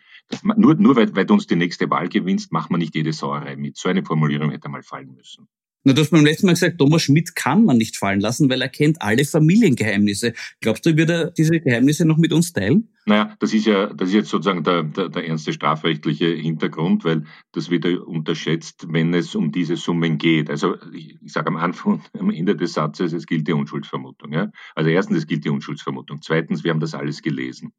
[0.57, 3.55] nur, nur weil, weil du uns die nächste Wahl gewinnst, machen wir nicht jede Sauerei
[3.55, 3.77] mit.
[3.77, 5.47] So eine Formulierung hätte mal fallen müssen.
[5.87, 8.59] Na, du hast beim letzten Mal gesagt, Thomas Schmidt kann man nicht fallen lassen, weil
[8.59, 10.33] er kennt alle Familiengeheimnisse.
[10.59, 12.89] Glaubst du, wird er diese Geheimnisse noch mit uns teilen?
[13.05, 17.25] Naja, das ist ja, das ist jetzt sozusagen der, der, der ernste strafrechtliche Hintergrund, weil
[17.51, 20.49] das wird unterschätzt, wenn es um diese Summen geht.
[20.49, 24.33] Also ich, ich sage am Anfang, am Ende des Satzes, es gilt die Unschuldsvermutung.
[24.33, 24.49] Ja?
[24.73, 26.19] Also erstens, es gilt die Unschuldsvermutung.
[26.23, 27.73] Zweitens, wir haben das alles gelesen.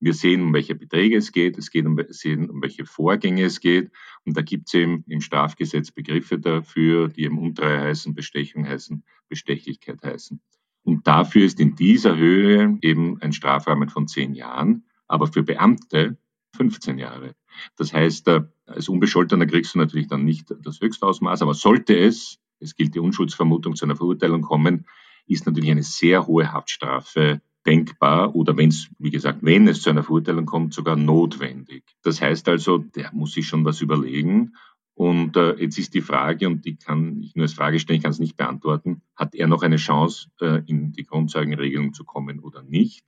[0.00, 3.60] Wir sehen, um welche Beträge es geht, es geht um, sehen, um welche Vorgänge es
[3.60, 3.90] geht.
[4.24, 9.04] Und da gibt es eben im Strafgesetz Begriffe dafür, die eben Untreue heißen, Bestechung heißen,
[9.28, 10.40] Bestechlichkeit heißen.
[10.82, 16.16] Und dafür ist in dieser Höhe eben ein Strafrahmen von zehn Jahren, aber für Beamte
[16.56, 17.34] 15 Jahre.
[17.76, 18.28] Das heißt,
[18.66, 23.00] als Unbescholtener kriegst du natürlich dann nicht das Höchstausmaß, aber sollte es, es gilt die
[23.00, 24.86] Unschuldsvermutung zu einer Verurteilung kommen,
[25.26, 29.90] ist natürlich eine sehr hohe Haftstrafe denkbar oder wenn es, wie gesagt, wenn es zu
[29.90, 31.84] einer Verurteilung kommt, sogar notwendig.
[32.02, 34.54] Das heißt also, der muss sich schon was überlegen.
[34.94, 38.02] Und äh, jetzt ist die Frage, und die kann ich nur als Frage stellen, ich
[38.02, 42.40] kann es nicht beantworten, hat er noch eine Chance, äh, in die Grundzeugenregelung zu kommen
[42.40, 43.04] oder nicht?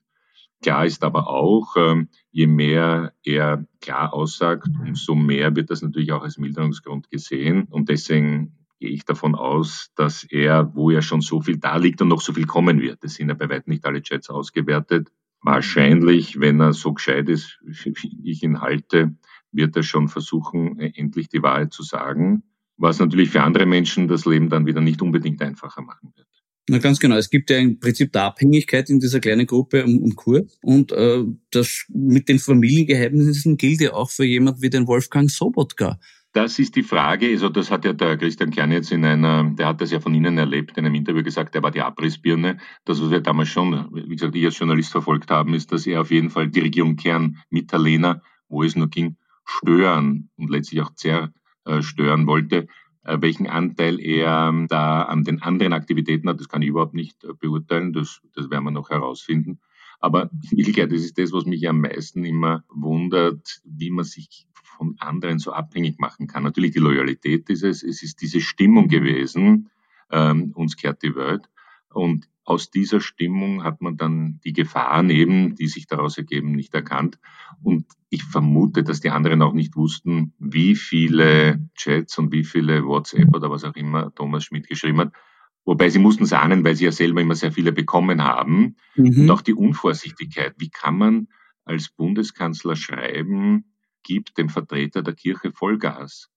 [0.63, 6.13] Klar ist aber auch, äh, je mehr er klar aussagt, umso mehr wird das natürlich
[6.13, 7.65] auch als Milderungsgrund gesehen.
[7.71, 12.01] Und deswegen gehe ich davon aus, dass er, wo er schon so viel da liegt
[12.03, 15.13] und noch so viel kommen wird, es sind ja bei weitem nicht alle Chats ausgewertet,
[15.43, 19.15] wahrscheinlich, wenn er so gescheit ist, wie ich ihn halte,
[19.53, 22.43] wird er schon versuchen, endlich die Wahrheit zu sagen,
[22.77, 26.27] was natürlich für andere Menschen das Leben dann wieder nicht unbedingt einfacher machen wird.
[26.69, 27.17] Na ganz genau.
[27.17, 30.57] Es gibt ja im Prinzip der Abhängigkeit in dieser kleinen Gruppe um, um Kurt.
[30.63, 35.99] Und äh, das mit den Familiengeheimnissen gilt ja auch für jemand wie den Wolfgang Sobotka.
[36.33, 37.29] Das ist die Frage.
[37.29, 40.15] Also das hat ja der Christian Kern jetzt in einer, der hat das ja von
[40.15, 42.59] Ihnen erlebt, in einem Interview gesagt, er war die Abrissbirne.
[42.85, 46.01] Das, was wir damals schon, wie gesagt, ich als Journalist verfolgt haben, ist, dass er
[46.01, 50.51] auf jeden Fall die Regierung Kern mit der Lena, wo es nur ging, stören und
[50.51, 52.69] letztlich auch zerstören wollte.
[53.03, 56.95] Äh, welchen Anteil er ähm, da an den anderen Aktivitäten hat, das kann ich überhaupt
[56.95, 57.93] nicht äh, beurteilen.
[57.93, 59.59] Das, das werden wir noch herausfinden.
[60.01, 64.97] Aber Wirklichkeit, das ist das, was mich am meisten immer wundert, wie man sich von
[64.99, 66.43] anderen so abhängig machen kann.
[66.43, 69.71] Natürlich die Loyalität ist es, es ist diese Stimmung gewesen,
[70.11, 71.49] ähm, uns kehrt die Welt.
[71.93, 76.75] Und aus dieser Stimmung hat man dann die Gefahren eben, die sich daraus ergeben, nicht
[76.75, 77.19] erkannt.
[77.63, 82.85] Und ich vermute, dass die anderen auch nicht wussten, wie viele Chats und wie viele
[82.85, 85.13] WhatsApp oder was auch immer Thomas Schmidt geschrieben hat.
[85.71, 88.75] Wobei sie mussten es ahnen, weil sie ja selber immer sehr viele bekommen haben.
[88.97, 89.21] Mhm.
[89.21, 90.55] Und auch die Unvorsichtigkeit.
[90.59, 91.29] Wie kann man
[91.65, 96.29] als Bundeskanzler schreiben, gibt dem Vertreter der Kirche Vollgas?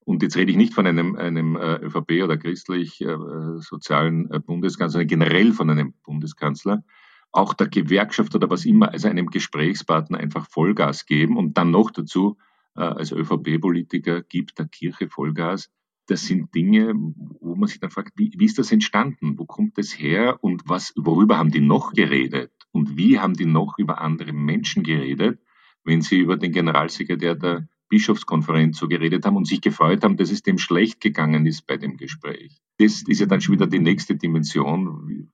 [0.00, 5.00] Und jetzt rede ich nicht von einem, einem äh, ÖVP oder christlich-sozialen äh, äh, Bundeskanzler,
[5.00, 6.84] sondern generell von einem Bundeskanzler,
[7.30, 11.90] auch der Gewerkschaft oder was immer, also einem Gesprächspartner einfach Vollgas geben und dann noch
[11.92, 12.36] dazu
[12.74, 15.70] als ÖVP-Politiker gibt der Kirche Vollgas.
[16.12, 16.92] Das sind Dinge,
[17.40, 19.38] wo man sich dann fragt, wie, wie ist das entstanden?
[19.38, 20.36] Wo kommt das her?
[20.42, 22.52] Und was, worüber haben die noch geredet?
[22.70, 25.40] Und wie haben die noch über andere Menschen geredet,
[25.84, 30.30] wenn sie über den Generalsekretär der Bischofskonferenz so geredet haben und sich gefreut haben, dass
[30.30, 32.60] es dem schlecht gegangen ist bei dem Gespräch.
[32.76, 35.30] Das ist ja dann schon wieder die nächste Dimension.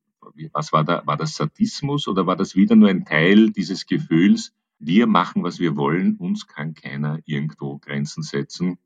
[0.53, 1.03] Was war da?
[1.07, 5.59] War das Sadismus oder war das wieder nur ein Teil dieses Gefühls, wir machen, was
[5.59, 8.79] wir wollen, uns kann keiner irgendwo Grenzen setzen.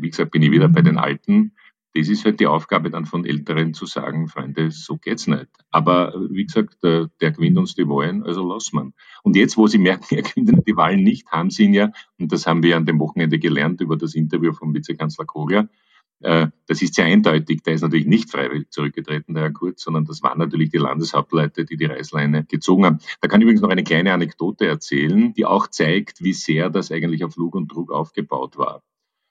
[0.00, 1.52] Wie gesagt, bin ich wieder bei den Alten
[1.94, 5.48] das ist halt die Aufgabe dann von Älteren zu sagen, Freunde, so geht's nicht.
[5.70, 8.92] Aber wie gesagt, der, der gewinnt uns die Wahlen, also lass man.
[9.22, 12.30] Und jetzt, wo sie merken, er gewinnt die Wahlen nicht, haben sie ihn ja, und
[12.32, 15.68] das haben wir an dem Wochenende gelernt über das Interview vom Vizekanzler Kogler,
[16.20, 17.62] äh, das ist sehr eindeutig.
[17.62, 21.64] Der ist natürlich nicht freiwillig zurückgetreten, der Herr Kurz, sondern das waren natürlich die Landeshauptleute,
[21.64, 22.98] die die Reißleine gezogen haben.
[23.20, 26.90] Da kann ich übrigens noch eine kleine Anekdote erzählen, die auch zeigt, wie sehr das
[26.90, 28.82] eigentlich auf Lug und Trug aufgebaut war.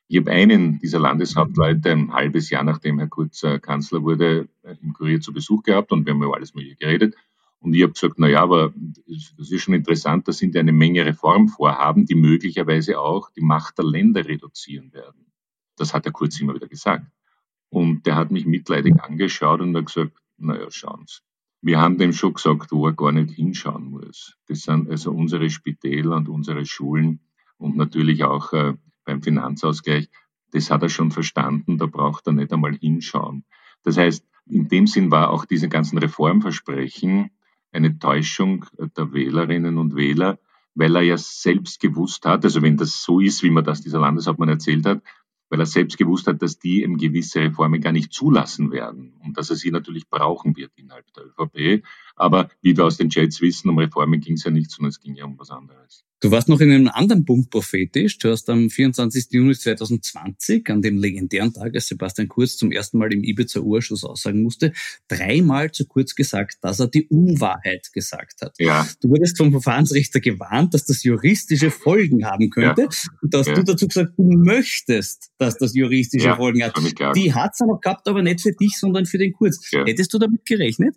[0.10, 4.76] Ich habe einen dieser Landeshauptleute ein halbes Jahr nachdem Herr Kurz äh, Kanzler wurde, äh,
[4.82, 7.16] im Kurier zu Besuch gehabt und wir haben über alles Mögliche geredet.
[7.60, 8.74] Und ich habe gesagt, na ja, aber
[9.38, 13.78] das ist schon interessant, da sind ja eine Menge Reformvorhaben, die möglicherweise auch die Macht
[13.80, 15.26] der Länder reduzieren werden.
[15.76, 17.06] Das hat Herr Kurz immer wieder gesagt.
[17.70, 21.20] Und der hat mich mitleidig angeschaut und hat gesagt, naja, schauen Sie,
[21.62, 24.38] Wir haben dem schon gesagt, wo er gar nicht hinschauen muss.
[24.48, 27.20] Das sind also unsere Spitäler und unsere Schulen
[27.58, 28.76] und natürlich auch äh,
[29.08, 30.10] beim Finanzausgleich.
[30.52, 33.44] Das hat er schon verstanden, da braucht er nicht einmal hinschauen.
[33.84, 37.32] Das heißt, in dem Sinn war auch diese ganzen Reformversprechen
[37.72, 40.40] eine Täuschung der Wählerinnen und Wähler,
[40.76, 44.00] weil er ja selbst gewusst hat, also wenn das so ist, wie man das dieser
[44.00, 45.02] Landeshauptmann erzählt hat,
[45.50, 49.38] weil er selbst gewusst hat, dass die eben gewisse Reformen gar nicht zulassen werden und
[49.38, 51.84] dass er sie natürlich brauchen wird innerhalb der ÖVP.
[52.18, 55.00] Aber wie wir aus den Chats wissen, um Reformen ging es ja nicht, sondern es
[55.00, 56.04] ging ja um was anderes.
[56.20, 58.18] Du warst noch in einem anderen Punkt prophetisch.
[58.18, 59.28] Du hast am 24.
[59.30, 64.42] Juni 2020, an dem legendären Tag, als Sebastian Kurz zum ersten Mal im Ibiza-Urschuss aussagen
[64.42, 64.74] musste,
[65.08, 68.56] dreimal zu kurz gesagt, dass er die Unwahrheit gesagt hat.
[68.58, 68.88] Ja.
[69.00, 72.82] Du wurdest vom Verfahrensrichter gewarnt, dass das juristische Folgen haben könnte.
[72.82, 72.90] Ja.
[73.22, 73.54] Und da hast ja.
[73.54, 76.76] du dazu gesagt, du möchtest, dass das juristische ja, Folgen hat.
[77.16, 79.60] Die hat's aber gehabt, aber nicht für dich, sondern für den Kurz.
[79.72, 80.96] Hättest du damit gerechnet?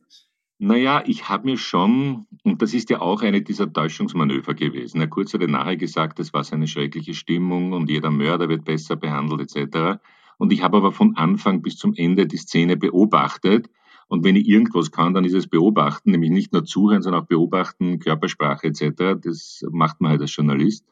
[0.63, 5.09] Naja, ich habe mir schon, und das ist ja auch eine dieser Täuschungsmanöver gewesen.
[5.09, 8.67] Kurz hat ja nachher gesagt, es war so eine schreckliche Stimmung und jeder Mörder wird
[8.67, 10.03] besser behandelt etc.
[10.37, 13.71] Und ich habe aber von Anfang bis zum Ende die Szene beobachtet.
[14.09, 17.29] Und wenn ich irgendwas kann, dann ist es beobachten, nämlich nicht nur zuhören, sondern auch
[17.29, 19.19] beobachten, Körpersprache etc.
[19.19, 20.85] Das macht man halt als Journalist.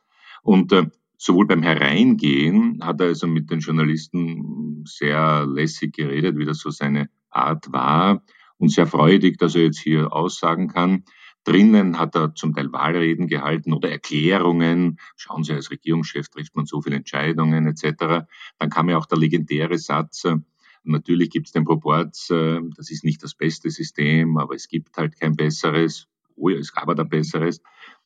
[0.42, 0.86] Und äh,
[1.18, 6.70] sowohl beim Hereingehen hat er also mit den Journalisten sehr lässig geredet, wie das so
[6.70, 8.22] seine Art war
[8.59, 11.04] und sehr freudig, dass er jetzt hier aussagen kann.
[11.44, 14.98] Drinnen hat er zum Teil Wahlreden gehalten oder Erklärungen.
[15.16, 18.26] Schauen Sie, als Regierungschef trifft man so viele Entscheidungen etc.
[18.59, 20.36] Dann kam ja auch der legendäre Satz, äh,
[20.84, 24.96] natürlich gibt es den Proporz, äh, das ist nicht das beste System, aber es gibt
[24.96, 26.06] halt kein besseres.
[26.36, 27.62] Oh ja, es gab aber ein besseres.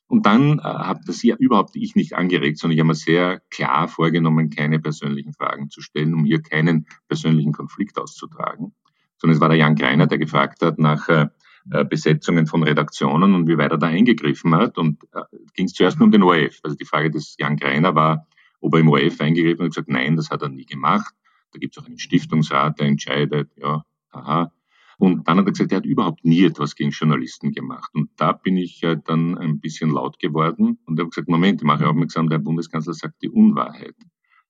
[0.06, 3.40] Und dann äh, habe das ja überhaupt ich nicht angeregt, sondern ich habe mir sehr
[3.50, 8.74] klar vorgenommen, keine persönlichen Fragen zu stellen, um hier keinen persönlichen Konflikt auszutragen
[9.22, 11.28] sondern es war der Jan Greiner, der gefragt hat nach äh,
[11.70, 14.78] äh, Besetzungen von Redaktionen und wie weit er da eingegriffen hat.
[14.78, 15.22] Und äh,
[15.54, 16.58] ging es zuerst nur um den ORF.
[16.64, 18.26] Also die Frage des Jan Greiner war,
[18.60, 19.64] ob er im ORF eingegriffen hat.
[19.66, 21.14] und gesagt, nein, das hat er nie gemacht.
[21.52, 24.52] Da gibt es auch einen Stiftungsrat, der entscheidet, ja, aha.
[24.98, 27.90] Und dann hat er gesagt, er hat überhaupt nie etwas gegen Journalisten gemacht.
[27.94, 31.66] Und da bin ich äh, dann ein bisschen laut geworden und habe gesagt, Moment, ich
[31.66, 33.94] mache aufmerksam, der Bundeskanzler sagt die Unwahrheit.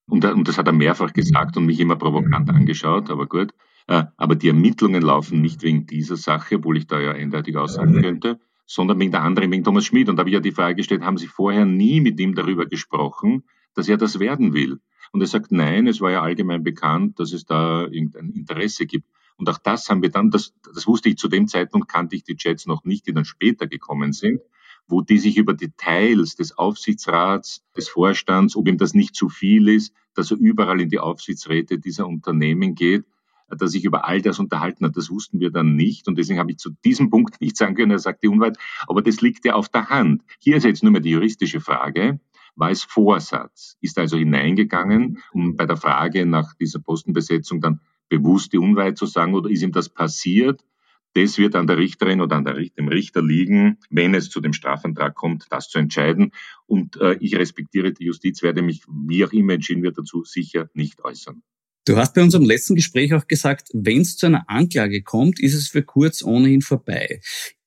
[0.07, 3.53] Und das hat er mehrfach gesagt und mich immer provokant angeschaut, aber gut.
[3.87, 8.01] Äh, aber die Ermittlungen laufen nicht wegen dieser Sache, obwohl ich da ja eindeutig aussagen
[8.01, 10.09] könnte, sondern wegen der anderen, wegen Thomas Schmidt.
[10.09, 12.65] Und da habe ich ja die Frage gestellt, haben Sie vorher nie mit ihm darüber
[12.65, 14.79] gesprochen, dass er das werden will?
[15.11, 19.07] Und er sagt, nein, es war ja allgemein bekannt, dass es da irgendein Interesse gibt.
[19.37, 22.23] Und auch das haben wir dann, das, das wusste ich zu dem Zeitpunkt, kannte ich
[22.23, 24.41] die Chats noch nicht, die dann später gekommen sind,
[24.87, 29.67] wo die sich über Details des Aufsichtsrats, des Vorstands, ob ihm das nicht zu viel
[29.69, 33.05] ist, dass er überall in die Aufsichtsräte dieser Unternehmen geht,
[33.55, 34.97] dass sich über all das unterhalten hat.
[34.97, 37.91] Das wussten wir dann nicht und deswegen habe ich zu diesem Punkt nicht sagen können,
[37.91, 40.23] er sagt die Unwahrheit, aber das liegt ja auf der Hand.
[40.39, 42.19] Hier ist jetzt nur mehr die juristische Frage.
[42.55, 43.77] War es Vorsatz?
[43.81, 47.79] Ist also hineingegangen, um bei der Frage nach dieser Postenbesetzung dann
[48.09, 50.63] bewusst die Unwahrheit zu sagen oder ist ihm das passiert?
[51.15, 54.53] Das wird an der Richterin oder an der, dem Richter liegen, wenn es zu dem
[54.53, 56.31] Strafantrag kommt, das zu entscheiden.
[56.65, 60.69] Und äh, ich respektiere die Justiz, werde mich, wie auch immer entschieden wird, dazu sicher
[60.73, 61.43] nicht äußern.
[61.85, 65.53] Du hast bei unserem letzten Gespräch auch gesagt, wenn es zu einer Anklage kommt, ist
[65.53, 67.19] es für Kurz ohnehin vorbei.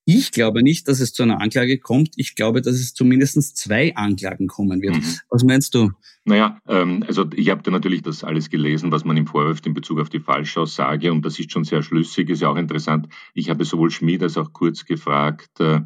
[0.06, 2.10] Ich glaube nicht, dass es zu einer Anklage kommt.
[2.16, 4.96] Ich glaube, dass es zumindest zwei Anklagen kommen wird.
[4.96, 5.04] Mhm.
[5.28, 5.90] Was meinst du?
[6.24, 9.74] Naja, ähm, also ich habe da natürlich das alles gelesen, was man ihm vorwirft in
[9.74, 13.08] Bezug auf die Falschaussage und das ist schon sehr schlüssig, ist ja auch interessant.
[13.34, 15.80] Ich habe sowohl Schmid als auch Kurz gefragt, äh,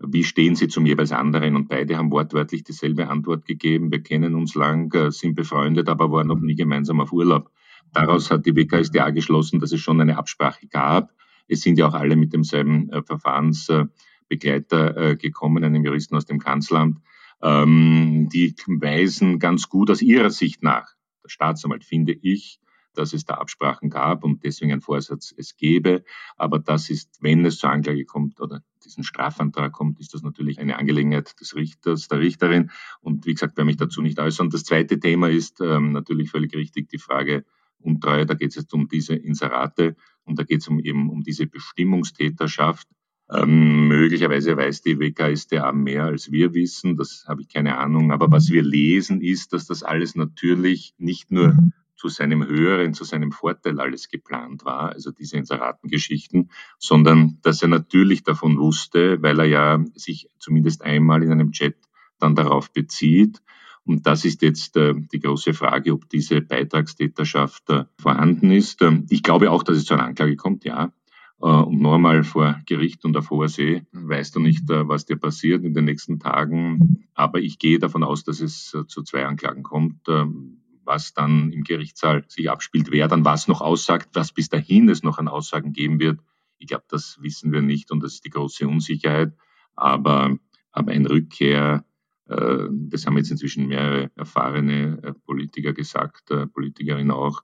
[0.00, 1.54] wie stehen Sie zum jeweils anderen?
[1.54, 3.90] Und beide haben wortwörtlich dieselbe Antwort gegeben.
[3.90, 7.50] Wir kennen uns lang, äh, sind befreundet, aber waren noch nie gemeinsam auf Urlaub.
[7.92, 11.12] Daraus hat die WKSDA geschlossen, dass es schon eine Absprache gab.
[11.48, 16.38] Es sind ja auch alle mit demselben äh, Verfahrensbegleiter äh, gekommen, einem Juristen aus dem
[16.38, 16.98] Kanzleramt.
[17.40, 20.92] Ähm, die weisen ganz gut aus ihrer Sicht nach.
[21.24, 22.60] Der Staatsanwalt finde ich,
[22.94, 26.04] dass es da Absprachen gab und deswegen ein Vorsatz es gebe.
[26.36, 30.58] Aber das ist, wenn es zur Anklage kommt oder diesen Strafantrag kommt, ist das natürlich
[30.58, 32.70] eine Angelegenheit des Richters, der Richterin.
[33.00, 34.50] Und wie gesagt, werde mich dazu nicht äußern.
[34.50, 37.44] Das zweite Thema ist ähm, natürlich völlig richtig die Frage
[37.80, 41.22] Untreue, da geht es jetzt um diese Inserate und da geht es um eben um
[41.22, 42.86] diese Bestimmungstäterschaft.
[43.30, 48.10] Ähm, möglicherweise weiß die WKStA mehr als wir wissen, das habe ich keine Ahnung.
[48.10, 51.56] Aber was wir lesen, ist, dass das alles natürlich nicht nur
[51.98, 57.68] zu seinem höheren, zu seinem Vorteil alles geplant war, also diese Inseratengeschichten, sondern dass er
[57.68, 61.74] natürlich davon wusste, weil er ja sich zumindest einmal in einem Chat
[62.20, 63.42] dann darauf bezieht,
[63.88, 68.82] und das ist jetzt äh, die große Frage, ob diese Beitragstäterschaft äh, vorhanden ist.
[68.82, 70.92] Ähm, ich glaube auch, dass es zu einer Anklage kommt, ja.
[71.40, 73.86] äh, und noch einmal vor Gericht und auf hoher See.
[73.92, 77.08] Weißt du nicht, was dir passiert in den nächsten Tagen.
[77.14, 80.06] Aber ich gehe davon aus, dass es zu zwei Anklagen kommt.
[80.08, 84.88] Ähm, was dann im Gerichtssaal sich abspielt, wer dann was noch aussagt, was bis dahin
[84.88, 86.20] es noch an Aussagen geben wird.
[86.56, 89.34] Ich glaube, das wissen wir nicht und das ist die große Unsicherheit.
[89.76, 90.36] Aber,
[90.72, 91.84] aber ein Rückkehr,
[92.28, 97.42] das haben jetzt inzwischen mehrere erfahrene Politiker gesagt, Politikerinnen auch,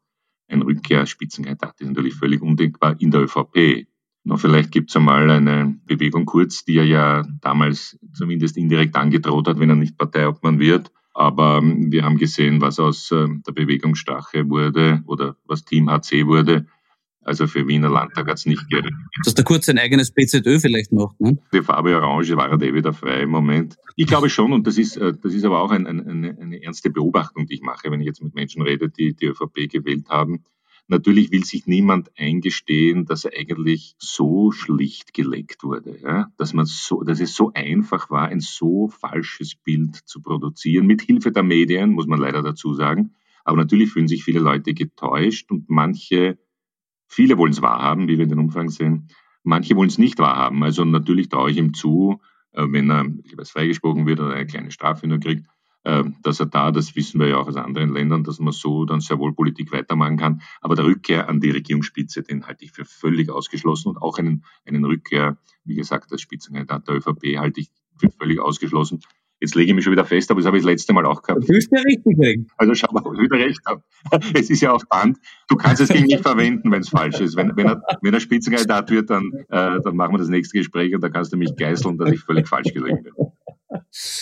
[0.49, 3.87] ein Rückkehrspitzenkandidat ist natürlich völlig undenkbar in der ÖVP.
[4.25, 9.49] Noch vielleicht gibt es einmal eine Bewegung Kurz, die er ja damals zumindest indirekt angedroht
[9.49, 10.91] hat, wenn er nicht Parteiobmann wird.
[11.13, 15.91] Aber ähm, wir haben gesehen, was aus äh, der Bewegung Strache wurde oder was Team
[15.91, 16.67] HC wurde.
[17.25, 18.93] Also für Wiener Landtag hat es nicht gereicht.
[19.25, 21.39] Dass der Kurz ein eigenes PZÖ vielleicht macht, ne?
[21.53, 23.77] Die Farbe Orange war er eh wieder frei im Moment.
[23.97, 26.63] Ich glaube schon, und das ist, äh, das ist aber auch ein, ein, eine, eine
[26.63, 30.09] ernste Beobachtung, die ich mache, wenn ich jetzt mit Menschen rede, die die ÖVP gewählt
[30.11, 30.45] haben.
[30.87, 36.29] Natürlich will sich niemand eingestehen, dass er eigentlich so schlicht geleckt wurde, ja?
[36.37, 41.01] dass man so, dass es so einfach war, ein so falsches Bild zu produzieren, mit
[41.01, 43.15] Hilfe der Medien, muss man leider dazu sagen.
[43.45, 46.39] Aber natürlich fühlen sich viele Leute getäuscht und manche
[47.15, 49.07] Viele wollen es wahrhaben, wie wir in den Umfragen sehen.
[49.45, 50.65] Manche wollen es nicht wahrhaben.
[50.65, 54.73] Also natürlich traue ich ihm zu, äh, wenn er jeweils freigesprochen wird oder eine kleine
[54.73, 55.47] Strafe nur kriegt,
[55.85, 58.85] äh, dass er da, das wissen wir ja auch aus anderen Ländern, dass man so
[58.85, 60.43] dann sehr wohl Politik weitermachen kann.
[60.61, 64.45] Aber der Rückkehr an die Regierungsspitze, den halte ich für völlig ausgeschlossen und auch einen,
[64.67, 69.03] einen Rückkehr, wie gesagt, als Spitzenkandidat der ÖVP halte ich für völlig ausgeschlossen.
[69.45, 71.21] Jetzt lege ich mich schon wieder fest, aber das habe ich das letzte Mal auch
[71.21, 71.43] gehabt.
[71.43, 72.47] Du bist ja richtig.
[72.57, 73.83] Also schau mal, ob ich wieder recht habe.
[74.35, 75.19] Es ist ja auf Band.
[75.49, 77.37] Du kannst es gegen mich verwenden, wenn es falsch ist.
[77.37, 80.95] Wenn, wenn, er, wenn er Spitzenkandidat wird, dann, äh, dann machen wir das nächste Gespräch
[80.95, 83.13] und da kannst du mich geißeln, dass ich völlig falsch gelegen bin.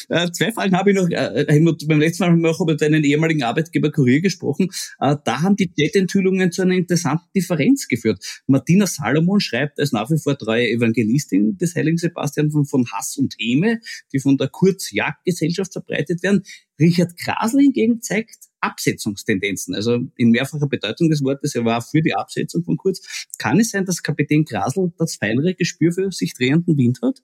[0.08, 1.08] Äh, zwei Fragen habe ich noch.
[1.08, 4.68] Äh, Helmut, beim letzten Mal haben wir auch über deinen ehemaligen Arbeitgeber Kurier gesprochen.
[5.00, 8.42] Äh, da haben die Chat-Enthüllungen zu einer interessanten Differenz geführt.
[8.46, 13.16] Martina Salomon schreibt als nach wie vor treue Evangelistin des Heiligen Sebastian von, von Hass
[13.16, 13.80] und Häme,
[14.12, 16.42] die von der Kurz-Jagd-Gesellschaft verbreitet werden.
[16.78, 22.14] Richard Grasl hingegen zeigt Absetzungstendenzen, also in mehrfacher Bedeutung des Wortes, er war für die
[22.14, 23.26] Absetzung von Kurz.
[23.38, 27.22] Kann es sein, dass Kapitän Grasl das feinere Gespür für sich drehenden Wind hat?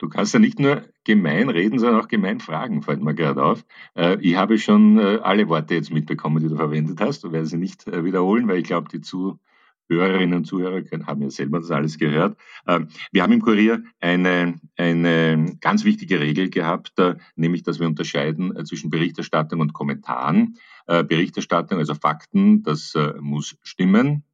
[0.00, 3.66] Du kannst ja nicht nur gemein reden, sondern auch gemein fragen, fällt mir gerade auf.
[3.94, 7.44] Äh, ich habe schon äh, alle Worte jetzt mitbekommen, die du verwendet hast und werde
[7.44, 11.70] sie nicht äh, wiederholen, weil ich glaube, die Zuhörerinnen und Zuhörer haben ja selber das
[11.70, 12.38] alles gehört.
[12.66, 16.94] Ähm, wir haben im Kurier eine, eine ganz wichtige Regel gehabt,
[17.36, 20.56] nämlich, dass wir unterscheiden zwischen Berichterstattung und Kommentaren.
[20.86, 24.24] Berichterstattung, also Fakten, das muss stimmen.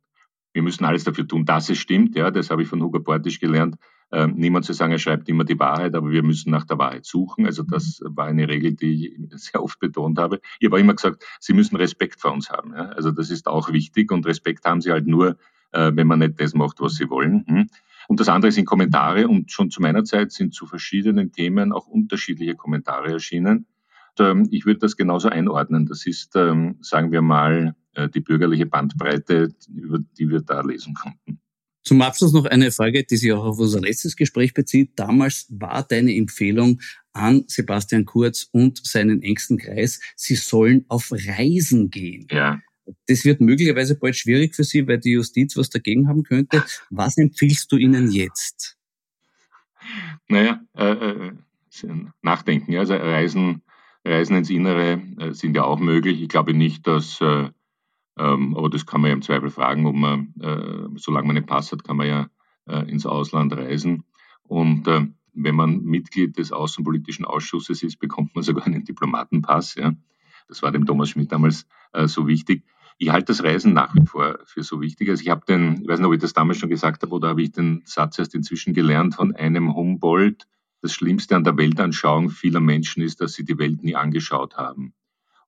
[0.55, 2.17] Wir müssen alles dafür tun, dass es stimmt.
[2.17, 3.77] Ja, das habe ich von Hugo Portisch gelernt
[4.13, 7.05] ähm, niemand zu sagen, er schreibt immer die Wahrheit, aber wir müssen nach der Wahrheit
[7.05, 7.45] suchen.
[7.47, 10.41] Also das war eine Regel, die ich sehr oft betont habe.
[10.61, 12.73] Ich habe immer gesagt, Sie müssen Respekt vor uns haben.
[12.73, 12.91] Ja?
[12.91, 15.37] Also das ist auch wichtig und Respekt haben Sie halt nur,
[15.73, 17.45] äh, wenn man nicht das macht, was Sie wollen.
[17.47, 17.67] Hm?
[18.09, 21.89] Und das andere sind Kommentare und schon zu meiner Zeit sind zu verschiedenen Themen auch
[21.89, 23.67] unterschiedliche Kommentare erschienen.
[24.19, 25.87] Und, ähm, ich würde das genauso einordnen.
[25.87, 30.95] Das ist, ähm, sagen wir mal, äh, die bürgerliche Bandbreite, über die wir da lesen
[30.95, 31.41] konnten.
[31.87, 34.91] Zum Abschluss noch eine Frage, die sich auch auf unser letztes Gespräch bezieht.
[34.97, 36.80] Damals war deine Empfehlung
[37.12, 42.26] an Sebastian Kurz und seinen engsten Kreis, sie sollen auf Reisen gehen.
[42.28, 42.61] Ja.
[43.07, 46.64] Das wird möglicherweise bald schwierig für Sie, weil die Justiz was dagegen haben könnte.
[46.91, 48.76] Was empfiehlst du ihnen jetzt?
[50.26, 51.32] Naja, äh, äh,
[52.20, 52.76] nachdenken.
[52.76, 53.62] Also Reisen,
[54.05, 56.20] Reisen ins Innere äh, sind ja auch möglich.
[56.20, 57.51] Ich glaube nicht, dass äh,
[58.19, 61.47] ähm, aber das kann man ja im Zweifel fragen, ob man, äh, solange man einen
[61.47, 62.29] Pass hat, kann man ja
[62.67, 64.05] äh, ins Ausland reisen.
[64.43, 69.75] Und äh, wenn man Mitglied des Außenpolitischen Ausschusses ist, bekommt man sogar einen Diplomatenpass.
[69.75, 69.93] Ja.
[70.49, 72.64] Das war dem Thomas Schmidt damals äh, so wichtig.
[72.99, 75.11] Ich halte das Reisen nach wie vor für so wichtig.
[75.11, 77.29] Also ich habe den, ich weiß nicht, ob ich das damals schon gesagt habe oder
[77.29, 80.47] habe ich den Satz erst inzwischen gelernt von einem Humboldt.
[80.81, 84.95] Das Schlimmste an der Weltanschauung vieler Menschen ist, dass sie die Welt nie angeschaut haben.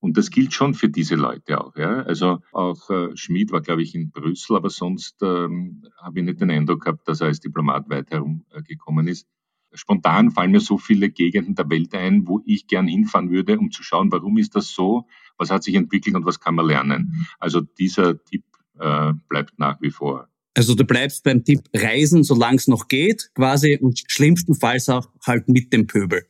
[0.01, 1.77] Und das gilt schon für diese Leute auch.
[1.77, 2.03] Ja.
[2.03, 6.41] Also auch äh, Schmid war, glaube ich, in Brüssel, aber sonst ähm, habe ich nicht
[6.41, 9.27] den Eindruck gehabt, dass er als Diplomat weit herumgekommen äh, ist.
[9.73, 13.71] Spontan fallen mir so viele Gegenden der Welt ein, wo ich gern hinfahren würde, um
[13.71, 17.27] zu schauen, warum ist das so, was hat sich entwickelt und was kann man lernen.
[17.39, 18.45] Also dieser Tipp
[18.79, 20.29] äh, bleibt nach wie vor.
[20.55, 25.49] Also du bleibst beim Tipp Reisen, solange es noch geht, quasi und schlimmstenfalls auch halt
[25.49, 26.25] mit dem Pöbel.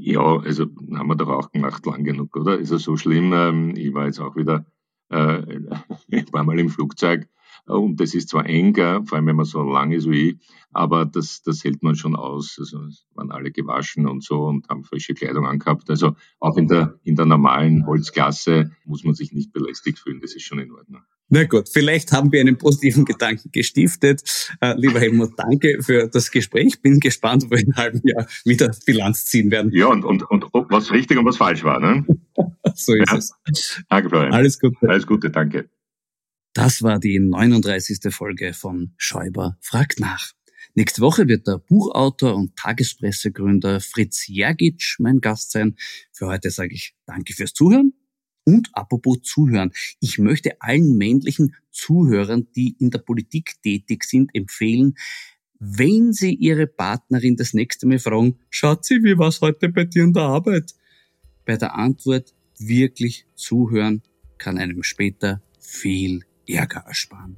[0.00, 2.58] Ja, also haben wir doch auch gemacht, lang genug, oder?
[2.58, 3.32] Ist es so schlimm?
[3.32, 4.64] Ähm, ich war jetzt auch wieder
[5.10, 5.42] äh,
[6.12, 7.28] ein paar Mal im Flugzeug
[7.66, 10.38] und das ist zwar eng, vor allem wenn man so lang ist wie ich,
[10.72, 12.56] aber das, das hält man schon aus.
[12.58, 12.80] Also
[13.14, 15.90] waren alle gewaschen und so und haben frische Kleidung angehabt.
[15.90, 20.34] Also auch in der, in der normalen Holzklasse muss man sich nicht belästigt fühlen, das
[20.34, 21.02] ist schon in Ordnung.
[21.30, 24.22] Na gut, vielleicht haben wir einen positiven Gedanken gestiftet.
[24.62, 26.80] Äh, lieber Helmut, danke für das Gespräch.
[26.80, 29.70] Bin gespannt, ob wir in einem halben Jahr wieder Bilanz ziehen werden.
[29.72, 31.80] Ja, und, und, und was richtig und was falsch war.
[31.80, 32.06] Ne?
[32.74, 33.18] so ist ja.
[33.18, 33.34] es.
[33.90, 34.32] Danke, Florian.
[34.32, 34.88] Alles Gute.
[34.88, 35.68] Alles Gute, danke.
[36.54, 38.12] Das war die 39.
[38.12, 40.32] Folge von Schäuber fragt nach.
[40.74, 45.76] Nächste Woche wird der Buchautor und Tagespressegründer Fritz Jergic mein Gast sein.
[46.12, 47.97] Für heute sage ich Danke fürs Zuhören
[48.48, 49.72] und apropos Zuhören.
[50.00, 54.94] Ich möchte allen männlichen Zuhörern, die in der Politik tätig sind, empfehlen,
[55.60, 60.14] wenn Sie Ihre Partnerin das nächste Mal fragen, Schatzi, wie war's heute bei dir in
[60.14, 60.74] der Arbeit?
[61.44, 64.02] Bei der Antwort wirklich zuhören
[64.38, 67.36] kann einem später viel Ärger ersparen.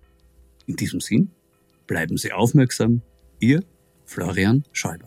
[0.66, 1.32] In diesem Sinn,
[1.88, 3.02] bleiben Sie aufmerksam.
[3.40, 3.64] Ihr
[4.04, 5.06] Florian Schäuber.